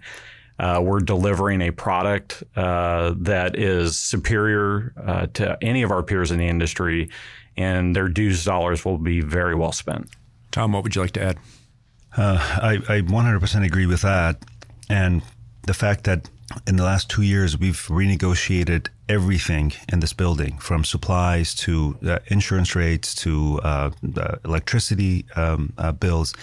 Uh, 0.58 0.82
we're 0.82 1.02
delivering 1.02 1.62
a 1.62 1.72
product 1.72 2.42
uh, 2.56 3.14
that 3.18 3.58
is 3.58 4.00
superior 4.00 4.94
uh, 5.06 5.28
to 5.34 5.58
any 5.62 5.84
of 5.84 5.92
our 5.92 6.02
peers 6.02 6.32
in 6.32 6.38
the 6.38 6.48
industry, 6.48 7.10
and 7.58 7.96
their 7.96 8.08
dues 8.08 8.44
dollars 8.44 8.86
will 8.86 8.98
be 8.98 9.22
very 9.22 9.56
well 9.56 9.72
spent. 9.72 10.10
Tom, 10.52 10.72
what 10.72 10.84
would 10.84 10.96
you 10.96 11.02
like 11.02 11.12
to 11.12 11.24
add? 11.24 11.38
Uh, 12.16 12.38
I, 12.40 12.74
I 12.88 13.02
100% 13.02 13.66
agree 13.66 13.86
with 13.86 14.02
that. 14.02 14.38
And 14.90 15.22
the 15.64 15.74
fact 15.74 16.06
that 16.06 16.30
in 16.68 16.76
the 16.76 16.84
last 16.84 17.10
two 17.10 17.24
years, 17.24 17.58
we've 17.58 17.82
renegotiated 17.88 18.88
everything 19.10 19.74
in 19.92 20.00
this 20.00 20.14
building 20.14 20.58
from 20.60 20.84
supplies 20.84 21.54
to 21.56 21.98
uh, 22.06 22.20
insurance 22.28 22.76
rates 22.76 23.16
to 23.16 23.60
uh, 23.64 23.92
electricity 24.46 25.26
um, 25.36 25.74
uh, 25.78 25.92
bills. 25.92 26.34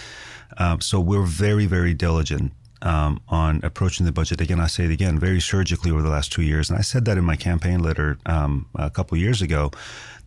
Um, 0.57 0.81
so 0.81 0.99
we're 0.99 1.25
very, 1.25 1.65
very 1.65 1.93
diligent 1.93 2.51
um, 2.81 3.21
on 3.29 3.61
approaching 3.63 4.05
the 4.05 4.11
budget. 4.11 4.41
Again, 4.41 4.59
I 4.59 4.67
say 4.67 4.85
it 4.85 4.91
again, 4.91 5.17
very 5.17 5.39
surgically 5.39 5.89
over 5.89 6.01
the 6.01 6.09
last 6.09 6.31
two 6.31 6.43
years. 6.43 6.69
And 6.69 6.77
I 6.77 6.81
said 6.81 7.05
that 7.05 7.17
in 7.17 7.23
my 7.23 7.35
campaign 7.35 7.79
letter 7.79 8.17
um, 8.25 8.67
a 8.75 8.89
couple 8.89 9.17
years 9.17 9.41
ago 9.41 9.71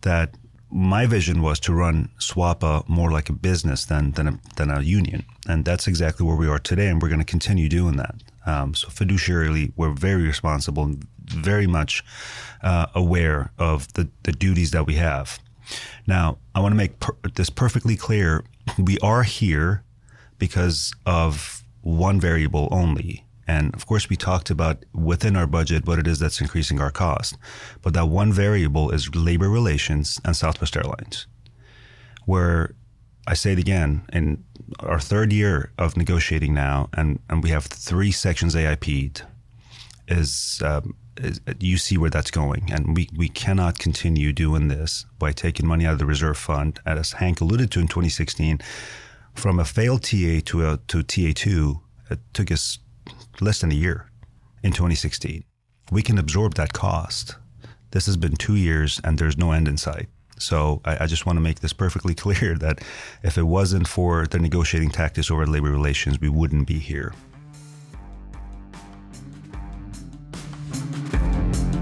that 0.01 0.35
my 0.69 1.05
vision 1.05 1.41
was 1.41 1.59
to 1.61 1.73
run 1.73 2.09
SWAPA 2.19 2.87
more 2.87 3.11
like 3.11 3.29
a 3.29 3.33
business 3.33 3.85
than 3.85 4.11
than 4.11 4.27
a, 4.27 4.39
than 4.57 4.69
a 4.69 4.81
union, 4.81 5.25
and 5.47 5.65
that's 5.65 5.87
exactly 5.87 6.25
where 6.25 6.35
we 6.35 6.47
are 6.47 6.59
today, 6.59 6.87
and 6.87 7.01
we're 7.01 7.09
going 7.09 7.19
to 7.19 7.25
continue 7.25 7.69
doing 7.69 7.97
that. 7.97 8.15
Um, 8.45 8.73
so 8.73 8.87
fiduciarily, 8.87 9.71
we're 9.75 9.93
very 9.93 10.23
responsible 10.23 10.83
and 10.83 11.07
very 11.25 11.67
much 11.67 12.03
uh, 12.61 12.87
aware 12.95 13.51
of 13.57 13.91
the 13.93 14.09
the 14.23 14.31
duties 14.31 14.71
that 14.71 14.85
we 14.85 14.95
have. 14.95 15.39
Now, 16.05 16.37
I 16.55 16.59
want 16.59 16.73
to 16.73 16.77
make 16.77 16.99
per- 16.99 17.17
this 17.35 17.49
perfectly 17.49 17.95
clear: 17.95 18.43
we 18.77 18.97
are 18.99 19.23
here 19.23 19.83
because 20.37 20.93
of 21.05 21.63
one 21.81 22.19
variable 22.19 22.67
only, 22.71 23.23
and 23.47 23.73
of 23.73 23.85
course, 23.85 24.09
we 24.09 24.15
talked 24.17 24.49
about 24.49 24.83
within 24.93 25.35
our 25.37 25.47
budget 25.47 25.87
what 25.87 25.99
it 25.99 26.07
is 26.07 26.19
that's 26.19 26.41
increasing 26.41 26.81
our 26.81 26.91
cost. 26.91 27.37
But 27.81 27.93
that 27.93 28.07
one 28.07 28.33
variable 28.33 28.91
is 28.91 29.15
labor 29.15 29.49
relations 29.49 30.19
and 30.25 30.35
Southwest 30.35 30.75
Airlines, 30.75 31.27
where 32.25 32.75
I 33.25 33.33
say 33.33 33.53
it 33.53 33.59
again, 33.59 34.05
in 34.11 34.43
our 34.79 34.99
third 34.99 35.31
year 35.31 35.71
of 35.77 35.95
negotiating 35.95 36.53
now, 36.53 36.89
and, 36.93 37.19
and 37.29 37.41
we 37.41 37.49
have 37.49 37.65
three 37.65 38.11
sections 38.11 38.55
AIP'd, 38.55 39.23
is, 40.07 40.61
um, 40.63 40.95
is 41.17 41.39
you 41.59 41.77
see 41.77 41.97
where 41.97 42.09
that's 42.09 42.31
going. 42.31 42.69
And 42.71 42.95
we, 42.95 43.09
we 43.15 43.29
cannot 43.29 43.79
continue 43.79 44.31
doing 44.31 44.67
this 44.67 45.05
by 45.19 45.31
taking 45.31 45.67
money 45.67 45.85
out 45.85 45.93
of 45.93 45.99
the 45.99 46.05
reserve 46.05 46.37
fund, 46.37 46.79
as 46.85 47.13
Hank 47.13 47.41
alluded 47.41 47.71
to 47.71 47.79
in 47.79 47.87
2016, 47.87 48.59
from 49.33 49.59
a 49.59 49.65
failed 49.65 50.03
TA 50.03 50.39
to 50.45 50.69
a 50.69 50.77
to 50.87 50.99
TA2. 50.99 51.81
It 52.09 52.19
took 52.33 52.49
us 52.51 52.79
less 53.41 53.61
than 53.61 53.71
a 53.71 53.75
year 53.75 54.09
in 54.63 54.71
2016. 54.71 55.43
We 55.91 56.01
can 56.01 56.17
absorb 56.17 56.55
that 56.55 56.73
cost. 56.73 57.35
This 57.91 58.05
has 58.05 58.17
been 58.17 58.35
two 58.35 58.55
years 58.55 58.99
and 59.03 59.17
there's 59.17 59.37
no 59.37 59.51
end 59.51 59.67
in 59.67 59.77
sight. 59.77 60.07
So 60.39 60.81
I, 60.85 61.03
I, 61.03 61.07
just 61.07 61.25
want 61.25 61.37
to 61.37 61.41
make 61.41 61.61
this 61.61 61.73
perfectly 61.73 62.13
clear 62.23 62.55
that 62.55 62.83
if 63.23 63.37
it 63.37 63.43
wasn't 63.43 63.87
for 63.87 64.27
the 64.27 64.39
negotiating 64.39 64.91
tactics 64.91 65.31
over 65.31 65.47
labor 65.47 65.71
relations, 65.71 66.19
we 66.19 66.29
wouldn't 66.29 66.67
be 66.67 66.79
here. 66.79 67.13